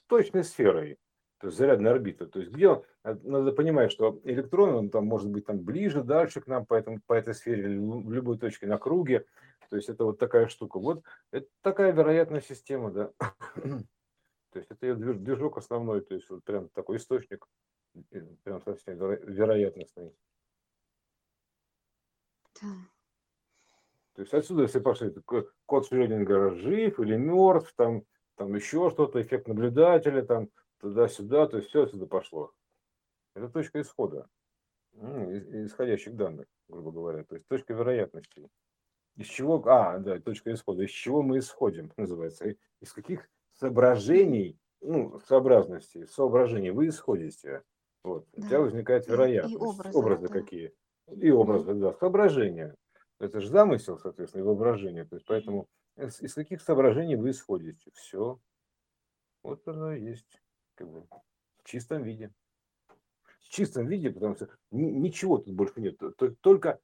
точной 0.06 0.44
сферой, 0.44 0.98
то 1.38 1.48
есть 1.48 1.58
зарядная 1.58 1.92
орбита. 1.92 2.26
То 2.26 2.40
есть 2.40 2.52
где 2.52 2.82
э, 3.04 3.16
надо 3.22 3.52
понимать, 3.52 3.92
что 3.92 4.20
электрон, 4.24 4.74
он 4.74 4.90
там 4.90 5.06
может 5.06 5.30
быть 5.30 5.46
там 5.46 5.58
ближе, 5.58 6.02
дальше 6.02 6.40
к 6.40 6.46
нам 6.46 6.64
по, 6.64 6.74
этому, 6.74 7.00
по 7.06 7.14
этой 7.14 7.34
сфере, 7.34 7.78
в 7.78 8.12
любой 8.12 8.38
точке 8.38 8.66
на 8.66 8.78
круге. 8.78 9.26
То 9.68 9.76
есть 9.76 9.88
это 9.88 10.04
вот 10.04 10.18
такая 10.18 10.46
штука. 10.48 10.78
Вот 10.78 11.02
это 11.32 11.46
такая 11.60 11.92
вероятная 11.92 12.40
система, 12.40 12.90
да. 12.90 13.12
То 14.52 14.60
есть 14.60 14.70
это 14.70 14.86
ее 14.86 14.94
движок 14.94 15.58
основной, 15.58 16.00
то 16.00 16.14
есть 16.14 16.30
вот 16.30 16.42
прям 16.42 16.70
такой 16.70 16.96
источник, 16.96 17.46
прям 18.42 18.62
совсем 18.62 18.96
вероятностный. 18.96 20.16
Да. 22.62 22.68
То 24.14 24.22
есть 24.22 24.32
отсюда 24.32 24.66
все 24.66 24.80
пошли, 24.80 25.12
код 25.66 25.86
Шрёдингера 25.86 26.54
жив 26.54 26.98
или 27.00 27.16
мертв, 27.16 27.74
там, 27.76 28.02
там 28.36 28.54
еще 28.54 28.90
что-то, 28.90 29.20
эффект 29.20 29.48
наблюдателя, 29.48 30.22
там 30.22 30.48
туда-сюда, 30.80 31.46
то 31.46 31.56
есть 31.56 31.68
все 31.68 31.84
отсюда 31.84 32.06
пошло. 32.06 32.52
Это 33.34 33.48
точка 33.48 33.80
исхода, 33.80 34.28
исходящих 34.94 36.16
данных, 36.16 36.46
грубо 36.68 36.92
говоря, 36.92 37.24
то 37.24 37.34
есть 37.34 37.46
точка 37.48 37.74
вероятности. 37.74 38.48
Из 39.16 39.26
чего, 39.26 39.62
а, 39.66 39.98
да, 39.98 40.18
точка 40.20 40.52
исхода, 40.52 40.82
из 40.82 40.90
чего 40.90 41.22
мы 41.22 41.38
исходим, 41.38 41.90
называется, 41.96 42.54
из 42.80 42.92
каких 42.92 43.28
соображений, 43.54 44.58
ну, 44.80 45.18
сообразности, 45.20 46.06
соображений 46.06 46.70
вы 46.70 46.88
исходите. 46.88 47.62
Вот. 48.04 48.26
Да. 48.32 48.44
У 48.44 48.48
тебя 48.48 48.60
возникает 48.60 49.06
вероятность. 49.08 49.54
И 49.54 49.58
образы, 49.58 49.98
образы 49.98 50.28
да. 50.28 50.32
какие. 50.32 50.72
И 51.08 51.30
образы, 51.30 51.74
да, 51.74 51.92
соображения. 51.94 52.74
Это 53.18 53.40
же 53.40 53.48
замысел, 53.48 53.98
соответственно, 53.98 54.42
и 54.42 54.44
воображение. 54.44 55.04
То 55.06 55.16
есть 55.16 55.26
поэтому 55.26 55.66
из, 55.96 56.20
из 56.20 56.34
каких 56.34 56.60
соображений 56.60 57.16
вы 57.16 57.30
исходите? 57.30 57.90
Все. 57.94 58.40
Вот 59.42 59.66
оно 59.68 59.92
и 59.92 60.02
есть. 60.02 60.40
Как 60.74 60.88
бы, 60.88 61.06
в 61.58 61.64
чистом 61.64 62.02
виде. 62.02 62.32
В 63.24 63.48
чистом 63.48 63.86
виде, 63.86 64.10
потому 64.10 64.34
что 64.34 64.48
ничего 64.70 65.38
тут 65.38 65.54
больше 65.54 65.80
нет. 65.80 65.98
Только 66.40 66.80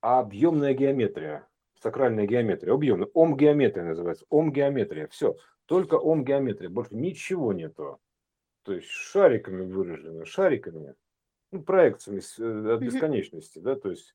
объемная 0.00 0.74
геометрия, 0.74 1.46
сакральная 1.80 2.26
геометрия, 2.26 2.72
объемная. 2.72 3.08
Ом-геометрия 3.14 3.84
называется. 3.84 4.26
Ом-геометрия. 4.30 5.06
Все. 5.08 5.36
Только 5.66 5.94
ом-геометрия. 5.94 6.70
Больше 6.70 6.94
ничего 6.94 7.52
нету. 7.52 8.00
То 8.62 8.74
есть 8.74 8.88
шариками 8.88 9.64
выражено, 9.64 10.24
шариками, 10.24 10.94
ну, 11.52 11.62
проекциями 11.62 12.20
э, 12.38 12.74
от 12.74 12.80
бесконечности, 12.82 13.58
да, 13.60 13.76
то 13.76 13.90
есть 13.90 14.14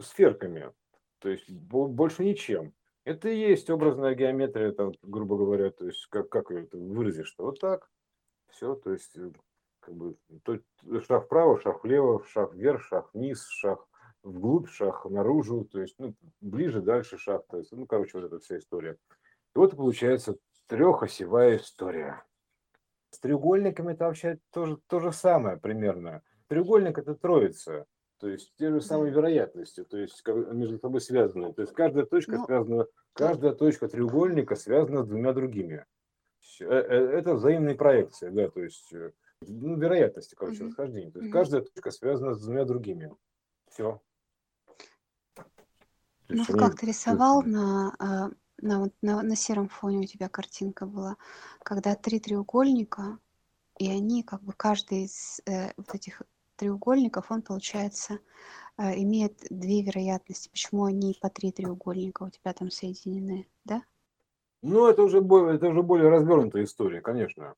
сферками. 0.00 0.72
То 1.18 1.28
есть 1.28 1.48
больше 1.50 2.24
ничем. 2.24 2.72
Это 3.04 3.28
и 3.28 3.36
есть 3.36 3.68
образная 3.68 4.14
геометрия, 4.14 4.72
там, 4.72 4.92
грубо 5.02 5.36
говоря, 5.36 5.70
то 5.70 5.86
есть 5.86 6.06
как, 6.06 6.28
как 6.28 6.50
ее 6.50 6.68
выразишь, 6.72 7.28
что 7.28 7.44
вот 7.44 7.58
так, 7.58 7.90
все, 8.50 8.76
то 8.76 8.92
есть 8.92 9.16
э, 9.16 9.32
как 9.80 9.94
бы 9.94 10.16
то, 10.44 10.58
шаг 11.00 11.24
вправо, 11.24 11.60
шаг 11.60 11.82
влево, 11.82 12.24
шаг 12.26 12.54
вверх, 12.54 12.82
шаг 12.82 13.12
вниз, 13.12 13.44
шаг 13.48 13.84
вглубь, 14.22 14.68
шаг 14.68 15.04
наружу, 15.06 15.64
то 15.64 15.80
есть 15.80 15.96
ну, 15.98 16.14
ближе, 16.40 16.80
дальше 16.80 17.18
шаг, 17.18 17.44
то 17.48 17.58
есть, 17.58 17.72
ну, 17.72 17.86
короче, 17.86 18.18
вот 18.18 18.26
эта 18.26 18.38
вся 18.38 18.58
история. 18.58 18.96
И 19.54 19.58
вот 19.58 19.76
получается 19.76 20.36
трехосевая 20.68 21.56
история. 21.56 22.22
С 23.10 23.18
треугольниками 23.18 23.92
это 23.92 24.06
вообще 24.06 24.38
тоже 24.52 24.78
то 24.86 25.00
же 25.00 25.12
самое 25.12 25.56
примерно. 25.56 26.22
Треугольник 26.46 26.98
это 26.98 27.14
троица 27.14 27.86
то 28.22 28.28
есть 28.28 28.52
те 28.56 28.70
же 28.70 28.80
самые 28.80 29.12
вероятности, 29.12 29.82
то 29.82 29.96
есть 29.96 30.22
между 30.24 30.78
собой 30.78 31.00
связаны. 31.00 31.52
То 31.52 31.62
есть 31.62 31.74
каждая 31.74 32.06
точка 32.06 32.36
ну, 32.36 32.44
связана, 32.44 32.86
каждая 33.14 33.52
точка 33.52 33.88
треугольника 33.88 34.54
связана 34.54 35.02
с 35.02 35.08
двумя 35.08 35.32
другими. 35.32 35.84
Э, 36.60 36.64
э, 36.66 37.18
это 37.18 37.34
взаимные 37.34 37.74
проекции, 37.74 38.28
да, 38.28 38.48
то 38.48 38.62
есть 38.62 38.92
э, 38.92 39.10
ну, 39.40 39.76
вероятности, 39.76 40.36
короче, 40.36 40.60
угу. 40.60 40.68
расхождения. 40.68 41.10
То 41.10 41.18
есть 41.18 41.30
угу. 41.30 41.36
каждая 41.36 41.62
точка 41.62 41.90
связана 41.90 42.34
с 42.34 42.44
двумя 42.44 42.64
другими. 42.64 43.12
Все. 43.68 44.00
Ну, 46.28 46.44
как 46.46 46.76
ты 46.76 46.86
рисовал 46.86 47.42
на, 47.42 48.30
на, 48.58 48.88
на, 49.02 49.22
на 49.22 49.34
сером 49.34 49.68
фоне 49.68 49.98
у 49.98 50.04
тебя 50.04 50.28
картинка 50.28 50.86
была, 50.86 51.16
когда 51.64 51.96
три 51.96 52.20
треугольника, 52.20 53.18
и 53.78 53.90
они 53.90 54.22
как 54.22 54.44
бы 54.44 54.52
каждый 54.52 55.06
из 55.06 55.40
э, 55.46 55.72
вот 55.76 55.92
этих 55.92 56.22
треугольников, 56.62 57.30
он, 57.30 57.42
получается, 57.42 58.20
э, 58.78 58.94
имеет 59.02 59.36
две 59.50 59.82
вероятности. 59.82 60.48
Почему 60.48 60.84
они 60.84 61.18
по 61.20 61.28
три 61.28 61.50
треугольника 61.50 62.22
у 62.22 62.30
тебя 62.30 62.52
там 62.52 62.70
соединены, 62.70 63.48
да? 63.64 63.82
Ну, 64.62 64.86
это 64.86 65.02
уже, 65.02 65.20
более, 65.20 65.56
это 65.56 65.68
уже 65.68 65.82
более 65.82 66.08
развернутая 66.08 66.62
история, 66.62 67.00
конечно. 67.00 67.56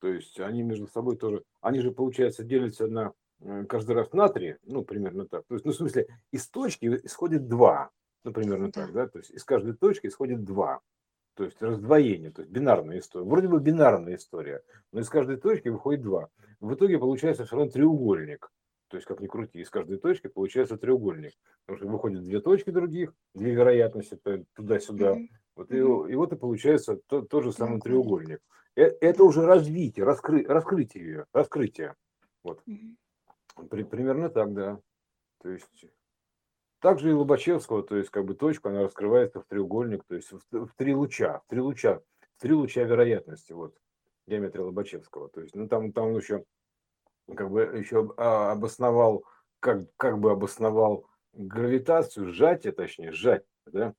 То 0.00 0.08
есть 0.08 0.40
они 0.40 0.62
между 0.62 0.86
собой 0.86 1.18
тоже, 1.18 1.42
они 1.60 1.80
же, 1.80 1.90
получается, 1.90 2.44
делятся 2.44 2.86
на 2.86 3.12
э, 3.40 3.64
каждый 3.68 3.94
раз 3.94 4.10
на 4.14 4.28
три, 4.30 4.56
ну, 4.62 4.82
примерно 4.82 5.26
так. 5.26 5.44
То 5.46 5.54
есть, 5.54 5.66
ну, 5.66 5.72
в 5.72 5.76
смысле, 5.76 6.06
из 6.32 6.48
точки 6.48 6.86
исходит 7.04 7.48
два, 7.48 7.90
ну, 8.24 8.32
примерно 8.32 8.68
да. 8.68 8.86
так, 8.86 8.92
да, 8.92 9.06
то 9.06 9.18
есть 9.18 9.32
из 9.32 9.44
каждой 9.44 9.74
точки 9.74 10.06
исходит 10.06 10.44
два. 10.44 10.80
То 11.36 11.44
есть 11.44 11.60
раздвоение, 11.60 12.30
то 12.30 12.40
есть 12.40 12.50
бинарная 12.50 12.98
история. 12.98 13.26
Вроде 13.26 13.48
бы 13.48 13.60
бинарная 13.60 14.16
история, 14.16 14.62
но 14.90 15.00
из 15.00 15.08
каждой 15.10 15.36
точки 15.36 15.68
выходит 15.68 16.02
два. 16.02 16.28
В 16.60 16.72
итоге 16.74 16.98
получается 16.98 17.44
все 17.44 17.56
равно 17.56 17.70
треугольник. 17.70 18.50
То 18.88 18.96
есть, 18.96 19.06
как 19.06 19.20
ни 19.20 19.26
крути, 19.26 19.60
из 19.60 19.68
каждой 19.68 19.98
точки 19.98 20.28
получается 20.28 20.78
треугольник. 20.78 21.34
Потому 21.66 21.78
что 21.78 21.88
выходят 21.88 22.22
две 22.22 22.40
точки 22.40 22.70
других, 22.70 23.12
две 23.34 23.52
вероятности 23.52 24.18
туда-сюда. 24.54 25.16
Mm-hmm. 25.16 25.28
Вот 25.56 25.72
и, 25.72 25.76
и 25.76 26.14
вот 26.14 26.32
и 26.32 26.36
получается 26.36 27.00
то, 27.06 27.20
тот 27.22 27.44
же 27.44 27.52
самый 27.52 27.80
треугольник. 27.80 28.40
Э, 28.74 28.84
это 29.00 29.24
уже 29.24 29.44
развитие, 29.44 30.06
раскры, 30.06 30.44
раскрытие, 30.46 31.26
раскрытие. 31.34 31.94
Вот. 32.44 32.62
Mm-hmm. 32.66 33.68
При, 33.68 33.82
примерно 33.82 34.30
так, 34.30 34.54
да. 34.54 34.78
То 35.42 35.50
есть 35.50 35.86
также 36.80 37.10
и 37.10 37.12
Лобачевского, 37.12 37.82
то 37.82 37.96
есть 37.96 38.10
как 38.10 38.24
бы 38.24 38.34
точка, 38.34 38.70
она 38.70 38.82
раскрывается 38.82 39.40
в 39.40 39.46
треугольник, 39.46 40.04
то 40.04 40.14
есть 40.14 40.30
в, 40.30 40.40
в 40.52 40.74
три 40.76 40.94
луча, 40.94 41.40
в 41.46 41.50
три 41.50 41.60
луча, 41.60 42.00
в 42.36 42.42
три 42.42 42.52
луча 42.52 42.82
вероятности, 42.82 43.52
вот, 43.52 43.74
геометрия 44.26 44.64
Лобачевского. 44.64 45.28
То 45.28 45.40
есть, 45.40 45.54
ну 45.54 45.68
там, 45.68 45.92
там 45.92 46.08
он 46.08 46.16
еще 46.16 46.44
как 47.34 47.50
бы 47.50 47.62
еще 47.62 48.12
а, 48.16 48.52
обосновал, 48.52 49.24
как, 49.60 49.86
как 49.96 50.18
бы 50.18 50.30
обосновал 50.30 51.08
гравитацию, 51.32 52.28
сжатие, 52.28 52.72
точнее, 52.72 53.12
сжатие, 53.12 53.48
да, 53.66 53.94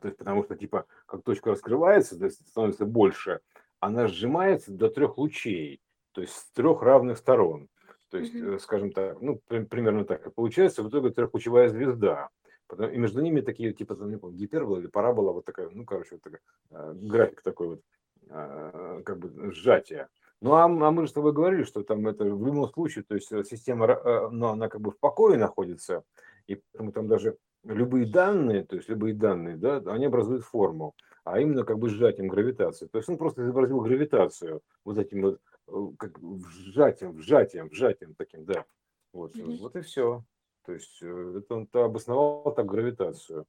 то 0.00 0.08
есть 0.08 0.18
потому 0.18 0.44
что 0.44 0.56
типа 0.56 0.86
как 1.06 1.22
точка 1.22 1.50
раскрывается, 1.50 2.18
то 2.18 2.24
есть 2.24 2.46
становится 2.48 2.86
больше, 2.86 3.40
она 3.80 4.08
сжимается 4.08 4.72
до 4.72 4.88
трех 4.88 5.18
лучей, 5.18 5.80
то 6.12 6.20
есть 6.20 6.34
с 6.34 6.50
трех 6.52 6.82
равных 6.82 7.18
сторон. 7.18 7.68
То 8.10 8.18
есть, 8.18 8.34
mm-hmm. 8.34 8.58
скажем 8.58 8.92
так, 8.92 9.20
ну, 9.20 9.40
примерно 9.46 10.04
так 10.04 10.26
и 10.26 10.30
получается, 10.30 10.82
в 10.82 10.88
итоге 10.88 11.10
трехлучевая 11.10 11.68
звезда. 11.68 12.28
Потом, 12.66 12.90
и 12.90 12.98
между 12.98 13.20
ними 13.20 13.40
такие, 13.40 13.72
типа, 13.72 13.94
там, 13.94 14.10
не 14.10 14.16
помню, 14.16 14.36
гипербола 14.36 14.78
или 14.78 14.86
парабола, 14.86 15.32
вот 15.32 15.44
такая, 15.44 15.70
ну, 15.72 15.84
короче, 15.84 16.10
вот 16.12 16.22
такая, 16.22 16.40
э, 16.70 16.92
график 16.94 17.42
такой 17.42 17.68
вот, 17.68 17.80
э, 18.28 19.02
как 19.04 19.18
бы 19.18 19.52
сжатия. 19.52 20.08
Ну, 20.40 20.54
а, 20.54 20.64
а 20.64 20.68
мы 20.68 21.02
же 21.02 21.10
с 21.10 21.12
тобой 21.12 21.32
говорили, 21.32 21.64
что 21.64 21.82
там 21.82 22.06
это 22.06 22.24
в 22.24 22.46
любом 22.46 22.68
случае, 22.68 23.04
то 23.06 23.14
есть 23.14 23.28
система, 23.28 23.86
э, 23.86 24.28
ну, 24.30 24.48
она 24.48 24.68
как 24.68 24.80
бы 24.80 24.90
в 24.90 24.98
покое 24.98 25.36
находится, 25.36 26.02
и 26.46 26.60
поэтому 26.72 26.92
там 26.92 27.08
даже 27.08 27.36
любые 27.64 28.06
данные, 28.06 28.64
то 28.64 28.76
есть 28.76 28.88
любые 28.88 29.14
данные, 29.14 29.56
да, 29.56 29.82
они 29.86 30.06
образуют 30.06 30.44
форму, 30.44 30.94
а 31.24 31.40
именно 31.40 31.64
как 31.64 31.78
бы 31.78 31.88
сжатием 31.88 32.28
гравитации. 32.28 32.86
То 32.86 32.98
есть 32.98 33.08
он 33.08 33.18
просто 33.18 33.42
изобразил 33.42 33.80
гравитацию 33.80 34.62
вот 34.84 34.96
этим 34.96 35.22
вот 35.22 35.40
Э, 35.49 35.49
как 35.98 36.18
вжатием, 36.18 37.12
вжатием, 37.12 37.68
вжатием 37.68 38.14
таким, 38.14 38.44
да. 38.44 38.64
Вот, 39.12 39.34
mm-hmm. 39.34 39.58
вот 39.58 39.76
и 39.76 39.80
все. 39.80 40.24
То 40.64 40.72
есть 40.72 41.02
э, 41.02 41.34
это 41.38 41.54
он 41.54 41.64
-то 41.64 41.84
обосновал 41.84 42.54
так 42.54 42.66
гравитацию. 42.66 43.46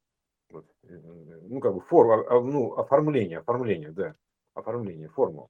Вот. 0.50 0.66
Ну, 0.84 1.60
как 1.60 1.74
бы 1.74 1.82
форма, 1.82 2.26
а, 2.30 2.42
ну, 2.42 2.74
оформление, 2.74 3.40
оформление, 3.40 3.92
да. 3.92 4.16
Оформление, 4.54 5.08
форму. 5.08 5.50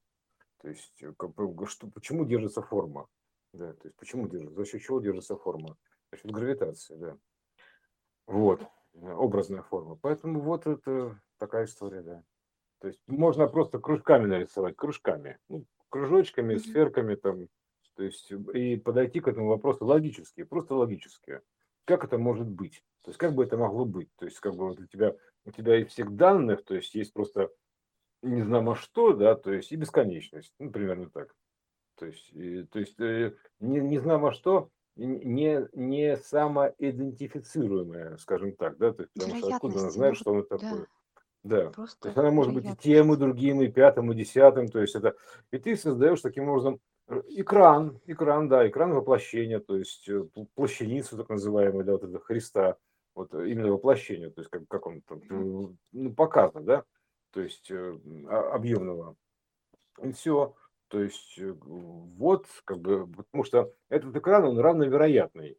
То 0.62 0.70
есть, 0.70 1.02
э, 1.02 1.14
как 1.18 1.34
бы, 1.34 1.66
что, 1.66 1.88
почему 1.88 2.26
держится 2.26 2.62
форма? 2.62 3.08
Да, 3.54 3.74
то 3.74 3.88
есть 3.88 3.98
почему 3.98 4.28
держится, 4.28 4.56
за 4.56 4.66
счет 4.66 4.82
чего 4.82 5.02
держится 5.02 5.36
форма? 5.36 5.76
За 6.12 6.18
счет 6.18 6.32
гравитации, 6.32 6.96
да. 6.96 7.18
Вот, 8.28 8.62
образная 8.94 9.64
форма. 9.64 9.98
Поэтому 10.02 10.40
вот 10.40 10.68
это 10.68 11.20
такая 11.38 11.66
история, 11.66 12.02
да. 12.02 12.24
То 12.80 12.88
есть 12.88 13.02
можно 13.08 13.48
просто 13.48 13.80
кружками 13.80 14.26
нарисовать, 14.26 14.76
кружками. 14.76 15.38
Ну, 15.50 15.66
кружочками, 15.92 16.58
сферками 16.58 17.16
там, 17.16 17.48
то 17.96 18.04
есть 18.04 18.32
и 18.32 18.78
подойти 18.78 19.20
к 19.20 19.28
этому 19.28 19.50
вопросу 19.50 19.86
логически, 19.86 20.44
просто 20.44 20.76
логически. 20.76 21.42
Как 21.86 22.04
это 22.04 22.18
может 22.18 22.48
быть? 22.48 22.84
То 23.04 23.10
есть 23.10 23.20
как 23.20 23.34
бы 23.34 23.44
это 23.44 23.58
могло 23.58 23.86
быть? 23.86 24.10
То 24.18 24.26
есть 24.26 24.40
как 24.40 24.56
бы 24.56 24.70
вот 24.70 24.80
у 24.80 24.88
тебя 24.88 25.16
у 25.46 25.52
тебя 25.52 25.80
из 25.80 25.88
всех 25.88 26.16
данных, 26.16 26.64
то 26.64 26.76
есть 26.76 26.96
есть 26.96 27.14
просто 27.14 27.52
не 28.22 28.44
знамо 28.44 28.76
что, 28.76 29.14
да, 29.14 29.36
то 29.36 29.52
есть 29.52 29.72
и 29.72 29.76
бесконечность, 29.76 30.54
ну 30.60 30.72
примерно 30.72 31.10
так. 31.10 31.36
То 31.96 32.06
есть, 32.06 32.32
и, 32.34 32.64
то 32.64 32.80
есть 32.80 33.00
э, 33.00 33.36
не, 33.60 33.80
не 33.80 34.00
знамо 34.00 34.32
что, 34.32 34.70
не, 34.96 35.68
не 35.74 36.18
самоидентифицируемое, 36.18 38.18
скажем 38.18 38.56
так, 38.56 38.78
да, 38.78 38.94
то 38.94 39.04
есть, 39.04 39.14
потому 39.14 39.38
что 39.38 39.56
откуда 39.56 39.80
она 39.80 39.90
знает, 39.90 40.18
что 40.18 40.32
оно 40.32 40.44
такое. 40.44 40.82
Да. 40.82 40.86
Да. 41.44 41.70
Просто 41.72 42.00
то 42.02 42.08
есть 42.10 42.18
она 42.18 42.32
может 42.32 42.54
быть 42.54 42.66
и 42.66 42.76
тем, 42.76 43.14
и 43.14 43.18
другим, 43.18 43.62
и 43.62 43.68
пятым, 43.68 44.12
и 44.12 44.16
десятым. 44.16 44.68
То 44.68 44.80
есть 44.80 44.96
это... 44.96 45.16
И 45.52 45.58
ты 45.58 45.76
создаешь 45.76 46.22
таким 46.22 46.50
образом 46.50 46.80
э, 47.08 47.22
экран, 47.30 48.00
экран, 48.06 48.48
да, 48.48 48.68
экран 48.68 48.94
воплощения, 48.94 49.60
то 49.60 49.76
есть 49.76 50.08
э, 50.08 50.24
плащаницу 50.56 51.18
так 51.18 51.30
называемую, 51.30 51.84
да, 51.84 51.94
вот 51.94 52.04
это 52.04 52.20
Христа, 52.20 52.78
вот 53.16 53.34
э, 53.34 53.50
именно 53.50 53.72
воплощение, 53.72 54.30
то 54.30 54.42
есть 54.42 54.52
как, 54.52 54.68
как 54.68 54.86
он 54.86 55.02
там, 55.02 55.22
ну, 55.92 56.14
показано, 56.14 56.64
да, 56.64 56.84
то 57.32 57.42
есть 57.42 57.72
объемного. 57.72 59.16
И 60.04 60.12
все. 60.12 60.56
То 60.90 61.02
есть 61.02 61.40
вот, 61.40 62.48
как 62.66 62.80
бы, 62.80 63.08
потому 63.08 63.46
что 63.46 63.74
этот 63.88 64.16
экран, 64.16 64.44
он 64.44 64.60
равновероятный. 64.60 65.58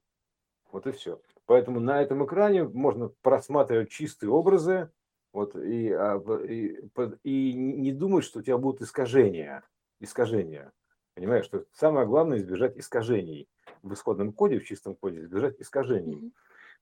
Вот 0.71 0.87
и 0.87 0.93
все. 0.93 1.21
Поэтому 1.47 1.81
на 1.81 2.03
этом 2.03 2.25
экране 2.25 2.65
можно 2.65 3.09
просматривать 3.23 3.91
чистые 3.91 4.31
образы, 4.31 4.91
вот, 5.33 5.57
и, 5.57 5.91
а, 5.93 6.21
и, 6.47 6.79
и 7.23 7.53
не 7.55 7.93
думать, 7.93 8.25
что 8.25 8.41
у 8.41 8.43
тебя 8.43 8.59
будут 8.59 8.83
искажения. 8.83 9.63
Искажения. 10.01 10.73
Понимаешь, 11.15 11.45
что 11.45 11.65
самое 11.73 12.07
главное 12.07 12.39
избежать 12.39 12.77
искажений. 12.77 13.49
В 13.83 13.95
исходном 13.95 14.33
коде, 14.33 14.59
в 14.59 14.65
чистом 14.65 14.95
коде, 14.95 15.21
избежать 15.21 15.61
искажений. 15.61 16.17
Mm-hmm. 16.17 16.33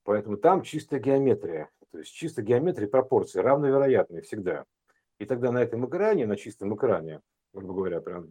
Поэтому 0.05 0.37
там 0.37 0.63
чистая 0.63 1.01
геометрия. 1.01 1.71
То 1.93 1.99
есть 1.99 2.13
чистая 2.13 2.45
геометрия 2.45 2.89
пропорции 2.89 3.41
равновероятные 3.41 4.23
всегда. 4.23 4.65
И 5.19 5.27
тогда 5.27 5.53
на 5.53 5.63
этом 5.63 5.87
экране, 5.87 6.27
на 6.27 6.37
чистом 6.37 6.75
экране, 6.75 7.21
грубо 7.53 7.75
говоря, 7.75 8.01
прям, 8.01 8.29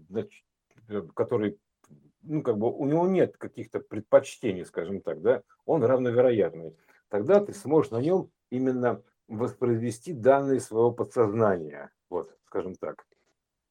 который, 1.13 1.59
ну, 2.23 2.41
как 2.41 2.57
бы 2.57 2.71
у 2.71 2.85
него 2.85 3.07
нет 3.07 3.37
каких-то 3.37 3.79
предпочтений, 3.79 4.65
скажем 4.65 5.01
так, 5.01 5.21
да, 5.21 5.43
он 5.65 5.83
равновероятный. 5.83 6.75
Тогда 7.09 7.43
ты 7.43 7.53
сможешь 7.53 7.91
на 7.91 8.01
нем 8.01 8.31
именно 8.49 9.03
воспроизвести 9.29 10.13
данные 10.13 10.59
своего 10.59 10.91
подсознания. 10.91 11.91
Вот, 12.09 12.35
скажем 12.45 12.75
так. 12.75 13.05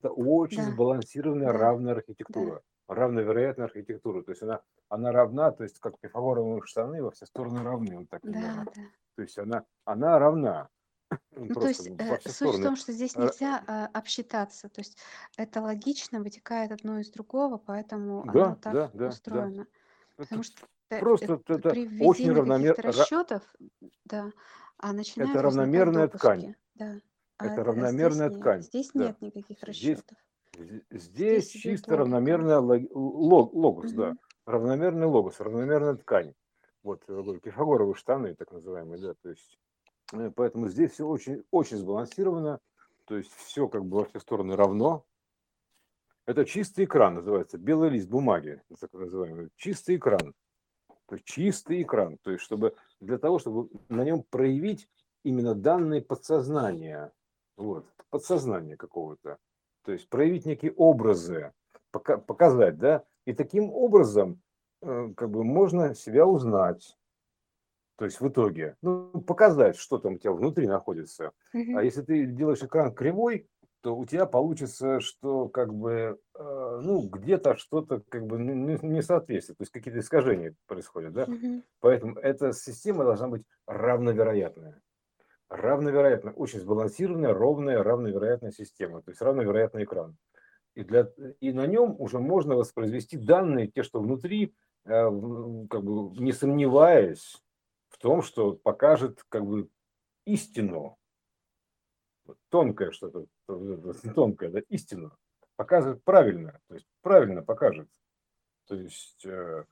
Это 0.00 0.10
очень 0.12 0.58
да. 0.64 0.70
сбалансированная 0.70 1.52
да. 1.52 1.58
равная 1.58 1.94
архитектура. 1.94 2.62
Да. 2.88 2.94
Равновероятная 2.94 3.66
архитектура. 3.66 4.22
То 4.22 4.30
есть 4.30 4.42
она, 4.42 4.60
она 4.88 5.12
равна, 5.12 5.50
то 5.50 5.64
есть 5.64 5.78
как 5.80 5.98
пифагоровые 5.98 6.62
штаны 6.64 7.02
во 7.02 7.10
все 7.10 7.26
стороны 7.26 7.62
равны. 7.62 7.98
Вот 7.98 8.08
так 8.08 8.22
да, 8.22 8.64
да. 8.74 8.82
То 9.16 9.22
есть 9.22 9.38
она, 9.38 9.64
она 9.84 10.18
равна. 10.18 10.68
Ну, 11.30 11.54
то 11.54 11.68
есть 11.68 11.86
э, 11.86 12.18
суть 12.22 12.32
стороны. 12.32 12.58
в 12.58 12.62
том, 12.62 12.76
что 12.76 12.92
здесь 12.92 13.16
нельзя 13.16 13.64
э, 13.66 13.96
обсчитаться. 13.96 14.68
То 14.68 14.80
есть 14.80 14.98
это 15.38 15.62
логично, 15.62 16.20
вытекает 16.20 16.70
одно 16.70 16.98
из 16.98 17.10
другого, 17.10 17.56
поэтому 17.56 18.24
да, 18.26 18.44
оно 18.44 18.54
так 18.56 18.72
да, 18.74 18.90
да, 18.92 19.08
устроено. 19.08 19.64
Да. 19.64 19.66
Потому 20.16 20.42
что 20.42 20.66
Просто 20.88 21.34
это, 21.34 21.54
это 21.54 21.70
при 21.70 22.02
очень 22.02 22.32
равномерно. 22.32 22.82
расчетов, 22.82 23.42
да, 24.04 24.32
а 24.78 24.92
начинают 24.92 25.32
Это 25.32 25.42
равномерная 25.42 26.08
ткань. 26.08 26.54
Да. 26.74 26.98
А 27.36 27.46
это 27.46 27.64
равномерная 27.64 28.28
здесь 28.30 28.40
ткань. 28.40 28.62
Здесь 28.62 28.90
да. 28.94 29.06
нет 29.06 29.20
никаких 29.20 29.62
расчетов. 29.62 30.18
Здесь, 30.56 30.82
здесь, 30.90 31.50
чисто 31.50 31.96
равномерная 31.96 32.58
лог, 32.58 33.52
логос, 33.52 33.92
угу. 33.92 33.96
да. 33.96 34.16
Равномерный 34.46 35.06
логос, 35.06 35.40
равномерная 35.40 35.94
ткань. 35.94 36.34
Вот, 36.82 37.04
говорю, 37.06 37.40
пифагоровые 37.40 37.94
штаны, 37.94 38.34
так 38.34 38.50
называемые, 38.50 39.00
да, 39.00 39.14
то 39.14 39.28
есть, 39.28 39.58
э, 40.14 40.30
поэтому 40.34 40.68
здесь 40.68 40.92
все 40.92 41.06
очень, 41.06 41.44
очень 41.50 41.76
сбалансировано, 41.76 42.60
то 43.04 43.16
есть 43.16 43.30
все 43.34 43.68
как 43.68 43.84
бы 43.84 43.98
во 43.98 44.04
все 44.06 44.20
стороны 44.20 44.56
равно. 44.56 45.04
Это 46.24 46.44
чистый 46.44 46.86
экран 46.86 47.14
называется, 47.14 47.58
белый 47.58 47.90
лист 47.90 48.08
бумаги, 48.08 48.62
так 48.80 48.92
называемый, 48.92 49.50
чистый 49.56 49.96
экран. 49.96 50.34
То 51.08 51.14
есть 51.14 51.26
чистый 51.26 51.82
экран, 51.82 52.18
то 52.22 52.30
есть 52.30 52.44
чтобы 52.44 52.74
для 53.00 53.18
того, 53.18 53.38
чтобы 53.38 53.70
на 53.88 54.04
нем 54.04 54.22
проявить 54.22 54.88
именно 55.24 55.54
данные 55.54 56.02
подсознания, 56.02 57.12
вот, 57.56 57.86
подсознание 58.10 58.76
какого-то, 58.76 59.38
то 59.84 59.92
есть 59.92 60.08
проявить 60.10 60.44
некие 60.44 60.72
образы, 60.72 61.52
пока, 61.90 62.18
показать, 62.18 62.76
да, 62.78 63.04
и 63.24 63.32
таким 63.32 63.70
образом 63.70 64.42
э, 64.82 65.12
как 65.16 65.30
бы 65.30 65.44
можно 65.44 65.94
себя 65.94 66.26
узнать, 66.26 66.98
то 67.96 68.04
есть 68.04 68.20
в 68.20 68.28
итоге, 68.28 68.76
ну, 68.82 69.10
показать, 69.22 69.76
что 69.76 69.98
там 69.98 70.14
у 70.14 70.18
тебя 70.18 70.32
внутри 70.32 70.66
находится. 70.68 71.32
А 71.52 71.82
если 71.82 72.02
ты 72.02 72.26
делаешь 72.26 72.62
экран 72.62 72.94
кривой, 72.94 73.48
то 73.80 73.96
у 73.96 74.04
тебя 74.06 74.26
получится, 74.26 75.00
что 75.00 75.48
как 75.48 75.72
бы, 75.72 76.18
э, 76.34 76.80
ну, 76.82 77.08
где-то 77.08 77.56
что-то 77.56 78.02
как 78.08 78.26
бы 78.26 78.38
не, 78.38 78.78
не 78.82 79.02
соответствует, 79.02 79.58
то 79.58 79.62
есть 79.62 79.72
какие-то 79.72 80.00
искажения 80.00 80.54
происходят, 80.66 81.12
да? 81.12 81.24
Угу. 81.24 81.62
Поэтому 81.80 82.18
эта 82.18 82.52
система 82.52 83.04
должна 83.04 83.28
быть 83.28 83.42
равновероятная. 83.66 84.80
Равновероятная, 85.48 86.32
очень 86.32 86.60
сбалансированная, 86.60 87.32
ровная, 87.32 87.82
равновероятная 87.82 88.50
система, 88.50 89.02
то 89.02 89.10
есть 89.10 89.22
равновероятный 89.22 89.84
экран. 89.84 90.16
И, 90.74 90.84
для, 90.84 91.10
и 91.40 91.52
на 91.52 91.66
нем 91.66 91.96
уже 91.98 92.18
можно 92.18 92.56
воспроизвести 92.56 93.16
данные, 93.16 93.68
те, 93.68 93.82
что 93.82 94.00
внутри, 94.00 94.54
э, 94.84 94.90
как 94.90 95.82
бы 95.82 96.16
не 96.20 96.32
сомневаясь 96.32 97.42
в 97.88 97.98
том, 97.98 98.22
что 98.22 98.52
покажет 98.52 99.24
как 99.28 99.46
бы 99.46 99.68
истину, 100.24 100.98
тонкое 102.50 102.90
что-то, 102.90 103.26
тонкое, 104.14 104.50
да, 104.50 104.60
истину, 104.68 105.12
показывает 105.56 106.02
правильно, 106.04 106.60
то 106.68 106.74
есть 106.74 106.86
правильно 107.02 107.42
покажет. 107.42 107.88
То 108.66 108.74
есть 108.74 109.24
э, 109.24 109.64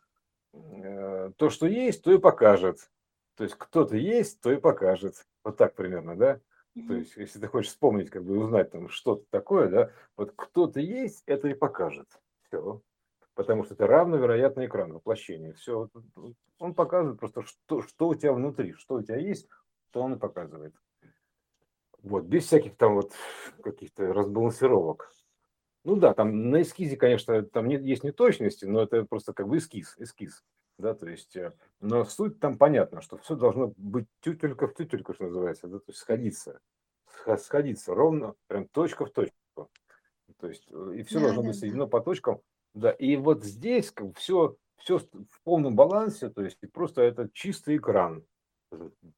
э, 0.52 1.32
то, 1.36 1.50
что 1.50 1.66
есть, 1.66 2.02
то 2.02 2.12
и 2.12 2.18
покажет. 2.18 2.90
То 3.36 3.44
есть 3.44 3.56
кто-то 3.56 3.96
есть, 3.96 4.40
то 4.40 4.50
и 4.50 4.56
покажет. 4.56 5.26
Вот 5.44 5.56
так 5.58 5.74
примерно, 5.74 6.16
да? 6.16 6.40
То 6.88 6.94
есть, 6.94 7.16
если 7.16 7.38
ты 7.40 7.46
хочешь 7.46 7.70
вспомнить, 7.70 8.10
как 8.10 8.22
бы 8.22 8.38
узнать 8.38 8.70
там 8.70 8.90
что-то 8.90 9.24
такое, 9.30 9.68
да, 9.68 9.90
вот 10.16 10.32
кто-то 10.36 10.78
есть, 10.78 11.22
это 11.24 11.48
и 11.48 11.54
покажет. 11.54 12.06
Все. 12.42 12.82
Потому 13.34 13.64
что 13.64 13.74
это 13.74 13.86
равновероятный 13.86 14.66
экран 14.66 14.92
воплощения. 14.92 15.54
Все. 15.54 15.88
Он 16.58 16.74
показывает 16.74 17.18
просто, 17.18 17.42
что, 17.42 17.80
что 17.80 18.08
у 18.08 18.14
тебя 18.14 18.34
внутри, 18.34 18.74
что 18.74 18.96
у 18.96 19.02
тебя 19.02 19.16
есть, 19.16 19.48
то 19.90 20.02
он 20.02 20.14
и 20.14 20.18
показывает. 20.18 20.74
Вот, 22.02 22.24
без 22.24 22.46
всяких 22.46 22.76
там 22.76 22.94
вот 22.94 23.12
каких-то 23.62 24.12
разбалансировок. 24.12 25.12
Ну 25.84 25.96
да, 25.96 26.14
там 26.14 26.50
на 26.50 26.62
эскизе, 26.62 26.96
конечно, 26.96 27.42
там 27.42 27.68
нет, 27.68 27.82
есть 27.82 28.02
неточности, 28.02 28.64
но 28.64 28.82
это 28.82 29.04
просто 29.04 29.32
как 29.32 29.48
бы 29.48 29.58
эскиз, 29.58 29.94
эскиз. 29.98 30.42
Да, 30.78 30.94
то 30.94 31.08
есть, 31.08 31.36
э, 31.36 31.52
но 31.80 32.04
суть 32.04 32.38
там 32.38 32.58
понятно, 32.58 33.00
что 33.00 33.16
все 33.16 33.34
должно 33.34 33.72
быть 33.76 34.06
тютелька 34.20 34.66
в 34.66 34.74
тютельку, 34.74 35.14
что 35.14 35.24
называется, 35.24 35.68
да, 35.68 35.78
то 35.78 35.84
есть 35.88 36.00
сходиться, 36.00 36.60
сходиться 37.38 37.94
ровно, 37.94 38.34
прям 38.46 38.68
точка 38.68 39.06
в 39.06 39.10
точку. 39.10 39.70
То 40.38 40.48
есть, 40.48 40.66
э, 40.70 40.96
и 40.96 41.02
все 41.02 41.18
да, 41.18 41.26
должно 41.26 41.42
да, 41.42 41.48
быть 41.48 41.58
соединено 41.58 41.86
по 41.86 42.00
точкам. 42.00 42.40
Да, 42.74 42.90
и 42.90 43.16
вот 43.16 43.42
здесь 43.42 43.90
как 43.90 44.16
все, 44.18 44.56
все 44.76 44.98
в 44.98 45.40
полном 45.44 45.76
балансе, 45.76 46.28
то 46.28 46.42
есть 46.42 46.58
просто 46.72 47.00
это 47.00 47.30
чистый 47.32 47.78
экран, 47.78 48.22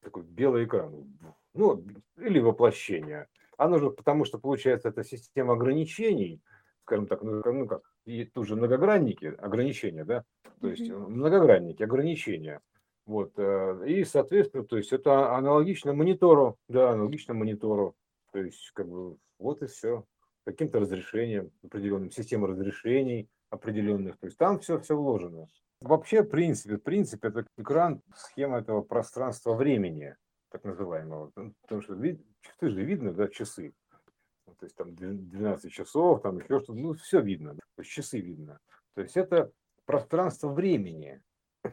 такой 0.01 0.23
белый 0.23 0.65
экран, 0.65 1.17
ну, 1.59 1.83
или 2.17 2.39
воплощение. 2.39 3.27
Оно 3.57 3.77
же, 3.77 3.89
потому 3.91 4.23
что, 4.23 4.39
получается, 4.39 4.89
это 4.89 5.03
система 5.03 5.53
ограничений, 5.53 6.41
скажем 6.85 7.05
так, 7.05 7.21
ну, 7.21 7.41
ну 7.43 7.67
как, 7.67 7.81
и 8.05 8.23
тут 8.23 8.47
же 8.47 8.55
многогранники, 8.55 9.25
ограничения, 9.37 10.05
да, 10.05 10.23
то 10.61 10.69
есть 10.69 10.89
многогранники, 10.89 11.83
ограничения. 11.83 12.61
Вот, 13.05 13.33
э, 13.37 13.83
и, 13.87 14.03
соответственно, 14.05 14.63
то 14.63 14.77
есть 14.77 14.93
это 14.93 15.35
аналогично 15.35 15.93
монитору, 15.93 16.57
да, 16.69 16.91
аналогично 16.91 17.33
монитору. 17.33 17.95
То 18.31 18.39
есть, 18.39 18.71
как 18.73 18.87
бы, 18.87 19.17
вот 19.39 19.61
и 19.61 19.67
все. 19.67 20.05
Каким-то 20.45 20.79
разрешением, 20.79 21.51
определенным, 21.63 22.11
система 22.11 22.47
разрешений 22.47 23.27
определенных. 23.49 24.17
То 24.19 24.27
есть 24.27 24.37
там 24.37 24.59
все, 24.59 24.79
все 24.79 24.95
вложено. 24.95 25.47
Вообще, 25.81 26.21
в 26.21 26.29
принципе, 26.29 26.77
в 26.77 26.83
принципе, 26.83 27.29
это 27.29 27.45
экран, 27.57 28.01
схема 28.15 28.59
этого 28.59 28.81
пространства-времени, 28.81 30.15
так 30.49 30.63
называемого. 30.63 31.31
Потому 31.61 31.81
что 31.81 31.95
часы 32.41 32.69
же 32.69 32.83
видно, 32.83 33.13
да, 33.13 33.27
часы 33.27 33.73
то 34.59 34.65
есть 34.65 34.75
там 34.75 34.95
12 34.95 35.71
часов, 35.71 36.21
там 36.21 36.37
еще 36.37 36.59
что-то, 36.59 36.73
ну, 36.73 36.93
все 36.93 37.21
видно, 37.21 37.55
то 37.55 37.81
есть 37.81 37.91
часы 37.91 38.19
видно. 38.19 38.59
То 38.93 39.01
есть 39.01 39.15
это 39.15 39.51
пространство 39.85 40.49
времени, 40.49 41.21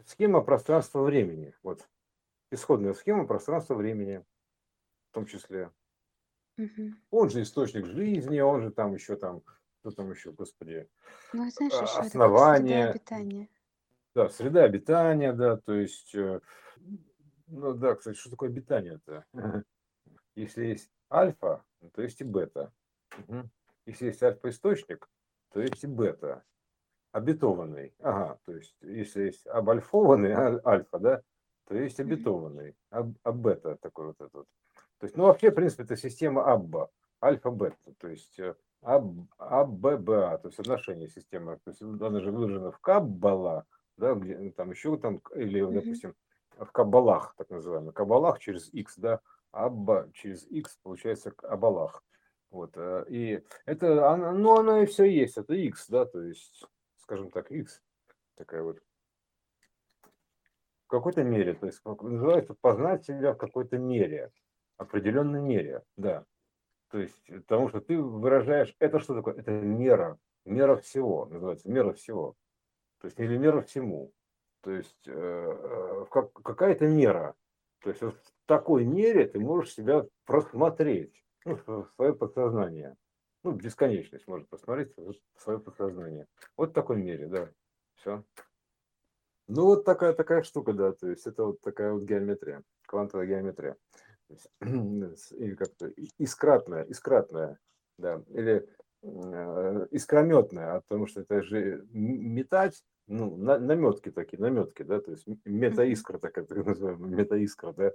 схема 0.05 0.41
пространства 0.41 1.01
времени, 1.01 1.53
вот, 1.63 1.87
исходная 2.51 2.93
схема 2.93 3.27
пространства 3.27 3.75
времени, 3.75 4.23
в 5.11 5.13
том 5.13 5.25
числе. 5.25 5.71
Угу. 6.57 6.93
Он 7.11 7.29
же 7.29 7.41
источник 7.41 7.85
жизни, 7.85 8.39
он 8.39 8.61
же 8.61 8.71
там 8.71 8.93
еще 8.93 9.15
там, 9.15 9.43
что 9.81 9.91
там 9.91 10.11
еще, 10.11 10.31
господи, 10.31 10.87
ну, 11.33 11.49
знаешь, 11.49 11.73
еще 11.73 11.99
основание. 11.99 12.83
Среда 12.83 12.89
обитания. 12.91 13.49
Да, 14.15 14.29
среда 14.29 14.63
обитания, 14.63 15.33
да, 15.33 15.57
то 15.57 15.73
есть, 15.73 16.15
э, 16.15 16.39
ну 17.47 17.73
да, 17.73 17.95
кстати, 17.95 18.17
что 18.17 18.29
такое 18.29 18.49
обитание-то? 18.49 19.25
Если 20.35 20.65
есть 20.65 20.91
альфа, 21.11 21.63
то 21.93 22.01
есть 22.01 22.21
и 22.21 22.23
бета. 22.23 22.71
Если 23.85 24.07
есть 24.07 24.21
альфа-источник, 24.21 25.09
то 25.51 25.61
есть 25.61 25.83
и 25.83 25.87
бета. 25.87 26.43
Обетованный. 27.11 27.93
Ага, 27.99 28.37
то 28.45 28.53
есть 28.53 28.75
если 28.81 29.23
есть 29.23 29.47
обальфованный 29.47 30.33
а, 30.35 30.61
альфа, 30.65 30.99
да, 30.99 31.21
то 31.67 31.75
есть 31.75 31.99
обетованный. 31.99 32.75
А, 32.91 33.09
а 33.23 33.31
бета 33.31 33.77
такой 33.77 34.07
вот 34.07 34.21
этот. 34.21 34.45
То 34.99 35.05
есть, 35.05 35.15
ну 35.15 35.23
вообще, 35.23 35.51
в 35.51 35.55
принципе, 35.55 35.83
это 35.83 35.95
система 35.95 36.43
абба, 36.51 36.89
альфа-бета, 37.23 37.93
то 37.97 38.07
есть 38.07 38.37
э, 38.39 38.55
АББА, 38.81 40.39
то 40.39 40.47
есть 40.47 40.59
отношение 40.59 41.07
системы. 41.07 41.59
То 41.63 41.71
есть 41.71 41.81
она 41.81 42.19
же 42.19 42.31
выражена 42.31 42.71
в 42.71 42.79
каббала, 42.79 43.65
да, 43.97 44.13
где 44.13 44.37
ну, 44.37 44.51
там 44.51 44.71
еще 44.71 44.97
там, 44.97 45.21
или, 45.35 45.61
допустим, 45.61 46.15
в 46.59 46.71
каббалах, 46.71 47.33
так 47.37 47.49
называемый, 47.49 47.93
каббалах 47.93 48.39
через 48.39 48.73
X, 48.73 48.97
да, 48.97 49.21
Абба 49.51 50.09
через 50.13 50.45
X 50.45 50.77
получается 50.83 51.33
Абалах. 51.43 52.03
Вот, 52.49 52.71
э, 52.75 53.05
и 53.09 53.43
это, 53.65 54.15
ну, 54.15 54.57
оно 54.57 54.81
и 54.81 54.85
все 54.85 55.05
есть, 55.05 55.37
это 55.37 55.53
X, 55.53 55.87
да, 55.89 56.05
то 56.05 56.21
есть, 56.21 56.65
скажем 56.97 57.29
так, 57.29 57.51
X, 57.51 57.81
такая 58.35 58.63
вот, 58.63 58.79
в 60.85 60.89
какой-то 60.89 61.23
мере, 61.23 61.53
то 61.53 61.65
есть, 61.65 61.81
называется 61.83 62.55
познать 62.61 63.05
себя 63.05 63.33
в 63.33 63.37
какой-то 63.37 63.77
мере, 63.77 64.31
определенной 64.77 65.41
мере, 65.41 65.83
да. 65.97 66.23
То 66.89 66.99
есть, 66.99 67.21
потому 67.25 67.67
что 67.67 67.81
ты 67.81 67.99
выражаешь, 68.01 68.73
это 68.79 68.99
что 68.99 69.15
такое? 69.15 69.35
Это 69.35 69.51
мера, 69.51 70.17
мера 70.45 70.77
всего, 70.77 71.25
называется, 71.25 71.69
мера 71.69 71.91
всего. 71.91 72.35
То 73.01 73.07
есть, 73.07 73.19
или 73.19 73.37
мера 73.37 73.61
всему. 73.61 74.13
То 74.67 74.73
есть, 74.73 75.07
э, 75.07 75.11
э 75.13 76.05
как, 76.11 76.33
какая-то 76.33 76.87
мера. 76.87 77.35
То 77.79 77.89
есть, 77.89 78.01
в 78.01 78.13
такой 78.47 78.83
мере 78.83 79.25
ты 79.25 79.39
можешь 79.39 79.73
себя 79.73 80.05
просмотреть 80.25 81.23
ну, 81.45 81.85
свое 81.95 82.13
подсознание. 82.13 82.97
Ну, 83.45 83.53
бесконечность 83.53 84.27
может 84.27 84.49
посмотреть 84.49 84.93
свое 85.37 85.59
подсознание. 85.59 86.27
Вот 86.57 86.71
в 86.71 86.73
такой 86.73 86.97
мере, 86.97 87.27
да. 87.27 87.49
Все. 87.95 88.25
Ну, 89.47 89.67
вот 89.67 89.85
такая 89.85 90.11
такая 90.11 90.43
штука, 90.43 90.73
да. 90.73 90.91
То 90.91 91.11
есть 91.11 91.25
это 91.25 91.45
вот 91.45 91.61
такая 91.61 91.93
вот 91.93 92.03
геометрия, 92.03 92.61
квантовая 92.87 93.25
геометрия. 93.25 93.77
Или 94.59 95.55
как-то 95.55 95.93
искратная, 96.17 96.83
искратная, 96.89 97.57
да. 97.97 98.21
Или 98.27 98.67
э, 99.01 99.87
искрометная, 99.91 100.75
а 100.75 100.81
потому 100.81 101.07
что 101.07 101.21
это 101.21 101.41
же 101.41 101.87
метать, 101.93 102.83
ну, 103.07 103.35
на, 103.37 103.57
наметки 103.57 104.11
такие, 104.11 104.39
наметки, 104.39 104.83
да, 104.83 104.99
то 104.99 105.11
есть 105.11 105.25
метаискра, 105.45 106.17
так 106.19 106.37
это 106.37 106.55
называемая 106.55 107.09
метаискра, 107.09 107.73
да, 107.73 107.91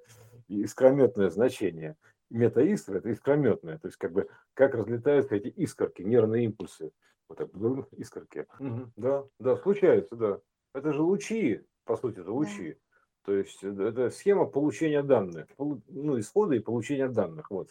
искрометное 0.48 1.30
значение 1.30 1.96
метаискра– 2.32 2.96
это 2.98 3.10
искрометная, 3.10 3.78
то 3.78 3.88
есть 3.88 3.98
как 3.98 4.12
бы 4.12 4.28
как 4.54 4.74
разлетаются 4.74 5.36
эти 5.36 5.48
искорки, 5.48 6.02
нервные 6.02 6.44
импульсы. 6.46 6.90
Вот 7.28 7.38
так, 7.38 7.50
искорки. 7.92 8.46
Угу. 8.58 8.92
Да, 8.96 9.24
да, 9.38 9.56
случается, 9.56 10.16
да. 10.16 10.40
Это 10.74 10.92
же 10.92 11.02
лучи, 11.02 11.64
по 11.84 11.96
сути, 11.96 12.20
это 12.20 12.32
лучи. 12.32 12.72
Да. 12.72 12.78
То 13.24 13.36
есть 13.36 13.62
это 13.62 14.10
схема 14.10 14.46
получения 14.46 15.02
данных, 15.02 15.46
ну, 15.58 16.18
исхода 16.18 16.54
и 16.54 16.60
получения 16.60 17.08
данных. 17.08 17.50
Вот. 17.50 17.68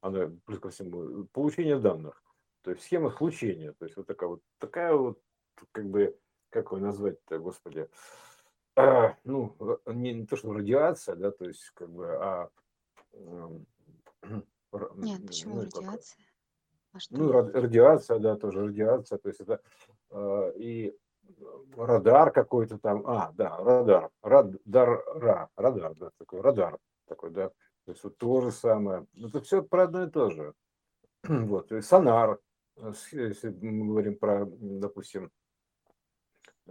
Она, 0.00 0.30
плюс 0.44 0.60
ко 0.60 0.70
всему, 0.70 1.24
получение 1.32 1.78
данных. 1.80 2.22
То 2.62 2.70
есть 2.70 2.84
схема 2.84 3.10
случения. 3.10 3.72
То 3.72 3.86
есть 3.86 3.96
вот 3.96 4.06
такая 4.06 4.28
вот, 4.28 4.42
такая 4.58 4.94
вот, 4.94 5.20
как 5.72 5.86
бы, 5.86 6.16
как 6.54 6.70
его 6.70 6.78
назвать-то, 6.78 7.40
господи, 7.40 7.88
а, 8.76 9.16
ну, 9.24 9.56
не, 9.86 10.14
не 10.14 10.26
то, 10.26 10.36
что 10.36 10.52
радиация, 10.52 11.16
да, 11.16 11.32
то 11.32 11.46
есть, 11.46 11.70
как 11.74 11.90
бы, 11.90 12.16
а 12.16 12.48
нет, 14.94 15.26
почему 15.26 15.56
ну, 15.56 15.62
радиация? 15.62 16.24
А 16.92 17.00
что? 17.00 17.16
Ну, 17.16 17.32
радиация, 17.32 18.20
да, 18.20 18.36
тоже 18.36 18.66
радиация. 18.66 19.18
То 19.18 19.28
есть 19.28 19.40
это 19.40 19.60
э, 20.10 20.52
и 20.56 20.96
радар 21.76 22.30
какой-то 22.30 22.78
там. 22.78 23.04
А, 23.04 23.32
да, 23.32 23.56
радар. 23.56 24.10
Радар, 24.22 25.04
ра, 25.14 25.48
радар, 25.56 25.94
да, 25.96 26.10
такой 26.18 26.40
радар 26.40 26.78
такой, 27.08 27.30
да. 27.30 27.48
То 27.84 27.92
есть 27.92 28.04
вот 28.04 28.16
то 28.16 28.40
же 28.42 28.52
самое. 28.52 29.06
Это 29.16 29.40
все 29.40 29.62
про 29.62 29.84
одно 29.84 30.04
и 30.04 30.10
то 30.10 30.30
же. 30.30 30.54
Вот, 31.24 31.72
есть 31.72 31.88
сонар, 31.88 32.38
э, 32.76 32.92
если 33.10 33.50
мы 33.50 33.88
говорим 33.88 34.16
про, 34.16 34.46
допустим, 34.46 35.32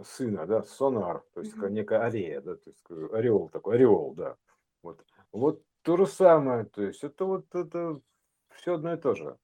сына, 0.02 0.46
да, 0.46 0.62
сонар, 0.62 1.22
то 1.34 1.40
есть 1.40 1.54
mm-hmm. 1.56 1.70
некая 1.70 2.00
арея, 2.00 2.40
да, 2.40 2.56
то 2.56 2.70
есть 2.70 3.12
ореол 3.12 3.48
такой, 3.48 3.76
ореол, 3.76 4.14
да. 4.14 4.36
Вот, 4.82 5.04
вот 5.32 5.62
то 5.82 5.96
же 5.96 6.06
самое, 6.06 6.64
то 6.64 6.82
есть 6.82 7.04
это 7.04 7.24
вот 7.24 7.54
это 7.54 8.00
все 8.50 8.74
одно 8.74 8.94
и 8.94 8.96
то 8.96 9.14
же. 9.14 9.38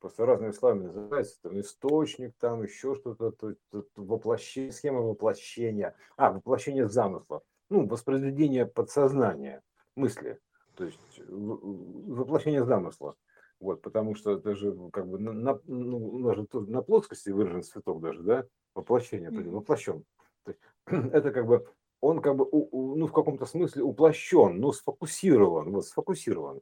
Просто 0.00 0.26
разные 0.26 0.52
словами 0.52 0.86
называется, 0.86 1.40
там 1.42 1.60
источник, 1.60 2.34
там 2.38 2.62
еще 2.62 2.94
что-то, 2.94 3.30
то, 3.30 3.54
то, 3.70 3.84
воплощение, 3.96 4.72
схема 4.72 5.00
воплощения, 5.00 5.94
а, 6.16 6.32
воплощение 6.32 6.88
замысла, 6.88 7.42
ну, 7.68 7.86
воспроизведение 7.86 8.66
подсознания, 8.66 9.62
мысли, 9.94 10.40
то 10.74 10.84
есть 10.84 10.98
воплощение 11.28 12.64
замысла. 12.64 13.14
Вот, 13.62 13.80
потому 13.80 14.16
что 14.16 14.32
это 14.32 14.56
же 14.56 14.76
как 14.92 15.06
бы 15.06 15.20
на, 15.20 15.32
на, 15.32 15.60
ну, 15.66 16.18
на 16.18 16.82
плоскости 16.82 17.30
выражен 17.30 17.62
цветок 17.62 18.00
даже, 18.00 18.20
да, 18.24 18.44
воплощение, 18.74 19.30
воплощен. 19.30 20.04
То 20.42 20.50
есть, 20.50 20.60
это 21.12 21.30
как 21.30 21.46
бы 21.46 21.64
он 22.00 22.20
как 22.20 22.34
бы, 22.34 22.48
ну, 22.50 23.06
в 23.06 23.12
каком-то 23.12 23.46
смысле 23.46 23.84
уплощен, 23.84 24.58
но 24.58 24.72
сфокусирован, 24.72 25.70
вот, 25.70 25.86
сфокусирован. 25.86 26.60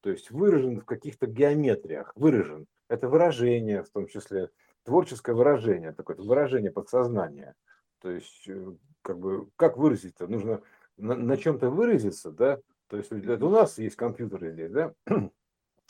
то 0.00 0.10
есть 0.10 0.32
выражен 0.32 0.80
в 0.80 0.84
каких-то 0.84 1.28
геометриях, 1.28 2.12
выражен. 2.16 2.66
Это 2.88 3.08
выражение, 3.08 3.84
в 3.84 3.90
том 3.90 4.08
числе 4.08 4.50
творческое 4.82 5.34
выражение, 5.34 5.92
такое 5.92 6.16
выражение 6.16 6.72
подсознания. 6.72 7.54
То 8.00 8.10
есть, 8.10 8.48
э, 8.48 8.72
как 9.02 9.20
бы, 9.20 9.48
как 9.54 9.76
выразить-то? 9.76 10.26
Нужно 10.26 10.62
на, 10.96 11.14
на 11.14 11.36
чем-то 11.36 11.70
выразиться, 11.70 12.32
да? 12.32 12.58
То 12.88 12.96
есть, 12.96 13.12
у 13.12 13.48
нас 13.50 13.78
есть 13.78 13.94
компьютеры 13.94 14.50
здесь, 14.50 14.72
да? 14.72 14.92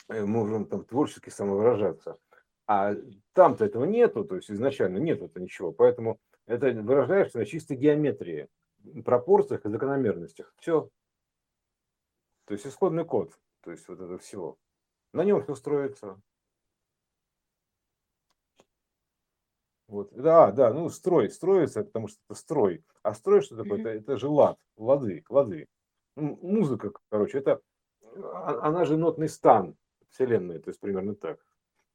Мы 0.07 0.25
можем 0.25 0.65
там 0.65 0.83
творчески 0.85 1.29
самовыражаться. 1.29 2.17
А 2.67 2.95
там-то 3.33 3.65
этого 3.65 3.85
нету, 3.85 4.23
то 4.23 4.35
есть 4.35 4.49
изначально 4.49 4.97
нету 4.97 5.25
это 5.25 5.39
ничего. 5.39 5.71
Поэтому 5.71 6.19
это 6.45 6.71
выражаешься 6.71 7.37
на 7.37 7.45
чистой 7.45 7.75
геометрии, 7.77 8.47
пропорциях 9.03 9.65
и 9.65 9.69
закономерностях. 9.69 10.53
Все. 10.57 10.89
То 12.45 12.53
есть 12.53 12.67
исходный 12.67 13.05
код, 13.05 13.37
то 13.61 13.71
есть 13.71 13.87
вот 13.87 13.99
это 13.99 14.17
всего. 14.17 14.57
На 15.13 15.23
нем 15.23 15.41
все 15.43 15.55
строится. 15.55 16.21
Вот. 19.87 20.13
Да, 20.13 20.51
да, 20.51 20.73
ну 20.73 20.89
строй, 20.89 21.29
строится, 21.29 21.83
потому 21.83 22.07
что 22.07 22.17
это 22.29 22.39
строй. 22.39 22.83
А 23.03 23.13
строй 23.13 23.41
что 23.41 23.57
такое? 23.57 23.81
Это, 23.81 23.89
это 23.89 24.17
же 24.17 24.29
лад, 24.29 24.57
лады, 24.77 25.25
лады. 25.27 25.67
Ну, 26.15 26.39
музыка, 26.41 26.91
короче, 27.09 27.39
это, 27.39 27.61
а, 28.15 28.67
она 28.67 28.85
же 28.85 28.95
нотный 28.95 29.27
стан 29.27 29.75
Вселенной, 30.11 30.59
то 30.59 30.69
есть 30.69 30.79
примерно 30.79 31.15
так. 31.15 31.39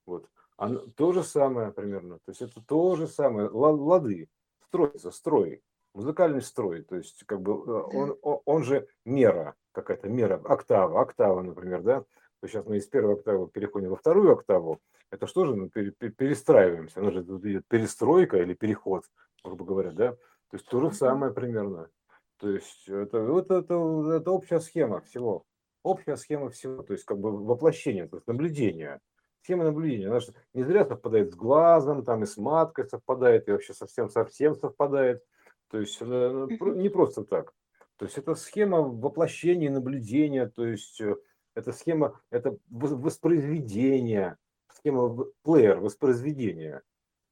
Вот. 0.07 0.29
А 0.57 0.75
то 0.75 1.13
же 1.13 1.23
самое 1.23 1.71
примерно, 1.71 2.19
то 2.19 2.31
есть 2.31 2.41
это 2.41 2.63
то 2.63 2.97
же 2.97 3.07
самое, 3.07 3.49
лады, 3.49 4.29
строится, 4.65 5.11
строй, 5.11 5.63
музыкальный 5.93 6.41
строй, 6.41 6.83
то 6.83 6.97
есть 6.97 7.25
как 7.27 7.43
бы 7.43 7.53
э, 7.53 7.97
он, 7.97 8.19
он, 8.23 8.41
он 8.45 8.65
же 8.65 8.89
мера, 9.05 9.55
какая-то 9.73 10.09
мера, 10.09 10.41
октава, 10.45 11.01
октава, 11.03 11.43
например, 11.43 11.83
да, 11.83 12.05
то 12.41 12.49
сейчас 12.49 12.65
мы 12.65 12.79
из 12.79 12.87
первой 12.87 13.15
октавы 13.15 13.49
переходим 13.49 13.91
во 13.91 13.97
вторую 13.97 14.33
октаву, 14.33 14.81
это 15.11 15.27
что 15.27 15.45
же 15.45 15.55
мы 15.55 15.69
перестраиваемся, 15.69 17.01
оно 17.01 17.11
же 17.11 17.21
идет 17.23 17.67
перестройка 17.69 18.39
или 18.39 18.55
переход, 18.55 19.05
грубо 19.45 19.65
говоря, 19.65 19.91
да, 19.91 20.13
то 20.13 20.55
есть 20.55 20.67
то 20.67 20.81
же 20.81 20.91
самое 20.93 21.35
примерно, 21.35 21.91
то 22.39 22.51
есть 22.51 22.89
это, 22.89 23.23
вот 23.23 23.51
это, 23.51 23.75
это 24.15 24.31
общая 24.31 24.61
схема 24.61 25.01
всего, 25.03 25.45
общая 25.87 26.17
схема 26.17 26.51
всего, 26.51 26.83
то 26.83 26.93
есть 26.93 27.05
как 27.05 27.19
бы 27.19 27.31
воплощение, 27.31 28.09
то 28.09 28.17
есть 28.17 28.27
наблюдение, 28.27 29.01
схема 29.43 29.65
наблюдения, 29.65 30.09
она 30.09 30.21
же 30.21 30.35
не 30.55 30.65
зря 30.65 30.85
совпадает 30.85 31.33
с 31.33 31.37
глазом, 31.37 32.05
там 32.05 32.25
и 32.25 32.27
с 32.27 32.37
маткой 32.37 32.89
совпадает, 32.89 33.49
и 33.49 33.53
вообще 33.53 33.73
совсем-совсем 33.73 34.57
совпадает, 34.57 35.23
то 35.71 35.79
есть 35.79 36.01
не 36.01 36.89
просто 36.89 37.25
так. 37.25 37.53
То 37.97 38.05
есть 38.05 38.19
это 38.19 38.35
схема 38.35 38.81
воплощения 38.81 39.71
наблюдения, 39.71 40.47
то 40.49 40.67
есть 40.67 41.01
э, 41.01 41.17
это 41.55 41.73
схема, 41.73 42.21
это 42.31 42.59
воспроизведение, 42.69 44.37
схема 44.75 45.25
плеер 45.43 45.81
воспроизведения, 45.81 46.83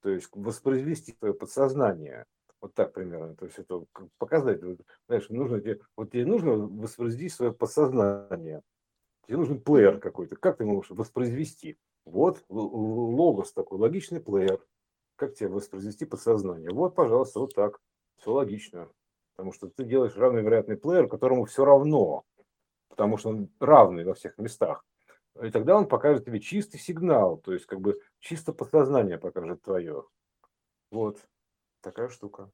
то 0.00 0.08
есть 0.08 0.28
воспроизвести 0.32 1.14
свое 1.18 1.34
подсознание. 1.34 2.24
Вот 2.64 2.72
так 2.72 2.94
примерно. 2.94 3.36
То 3.36 3.44
есть 3.44 3.58
это 3.58 3.84
показать, 4.16 4.58
знаешь, 5.06 5.28
нужно 5.28 5.60
тебе, 5.60 5.80
вот 5.98 6.10
тебе 6.10 6.24
нужно 6.24 6.56
воспроизвести 6.56 7.28
свое 7.28 7.52
подсознание. 7.52 8.62
Тебе 9.26 9.36
нужен 9.36 9.60
плеер 9.60 10.00
какой-то. 10.00 10.36
Как 10.36 10.56
ты 10.56 10.64
можешь 10.64 10.90
воспроизвести? 10.90 11.76
Вот 12.06 12.42
логос 12.48 13.52
такой, 13.52 13.78
логичный 13.78 14.22
плеер. 14.22 14.64
Как 15.16 15.34
тебе 15.34 15.50
воспроизвести 15.50 16.06
подсознание? 16.06 16.70
Вот, 16.70 16.94
пожалуйста, 16.94 17.40
вот 17.40 17.54
так. 17.54 17.82
Все 18.16 18.32
логично. 18.32 18.88
Потому 19.36 19.52
что 19.52 19.68
ты 19.68 19.84
делаешь 19.84 20.16
равновероятный 20.16 20.78
плеер, 20.78 21.06
которому 21.06 21.44
все 21.44 21.66
равно. 21.66 22.24
Потому 22.88 23.18
что 23.18 23.28
он 23.28 23.50
равный 23.60 24.06
во 24.06 24.14
всех 24.14 24.38
местах. 24.38 24.86
И 25.42 25.50
тогда 25.50 25.76
он 25.76 25.86
покажет 25.86 26.24
тебе 26.24 26.40
чистый 26.40 26.78
сигнал, 26.78 27.36
то 27.36 27.52
есть 27.52 27.66
как 27.66 27.82
бы 27.82 28.00
чисто 28.20 28.54
подсознание 28.54 29.18
покажет 29.18 29.60
твое. 29.60 30.06
Вот 30.90 31.20
такая 31.84 32.08
штука. 32.08 32.50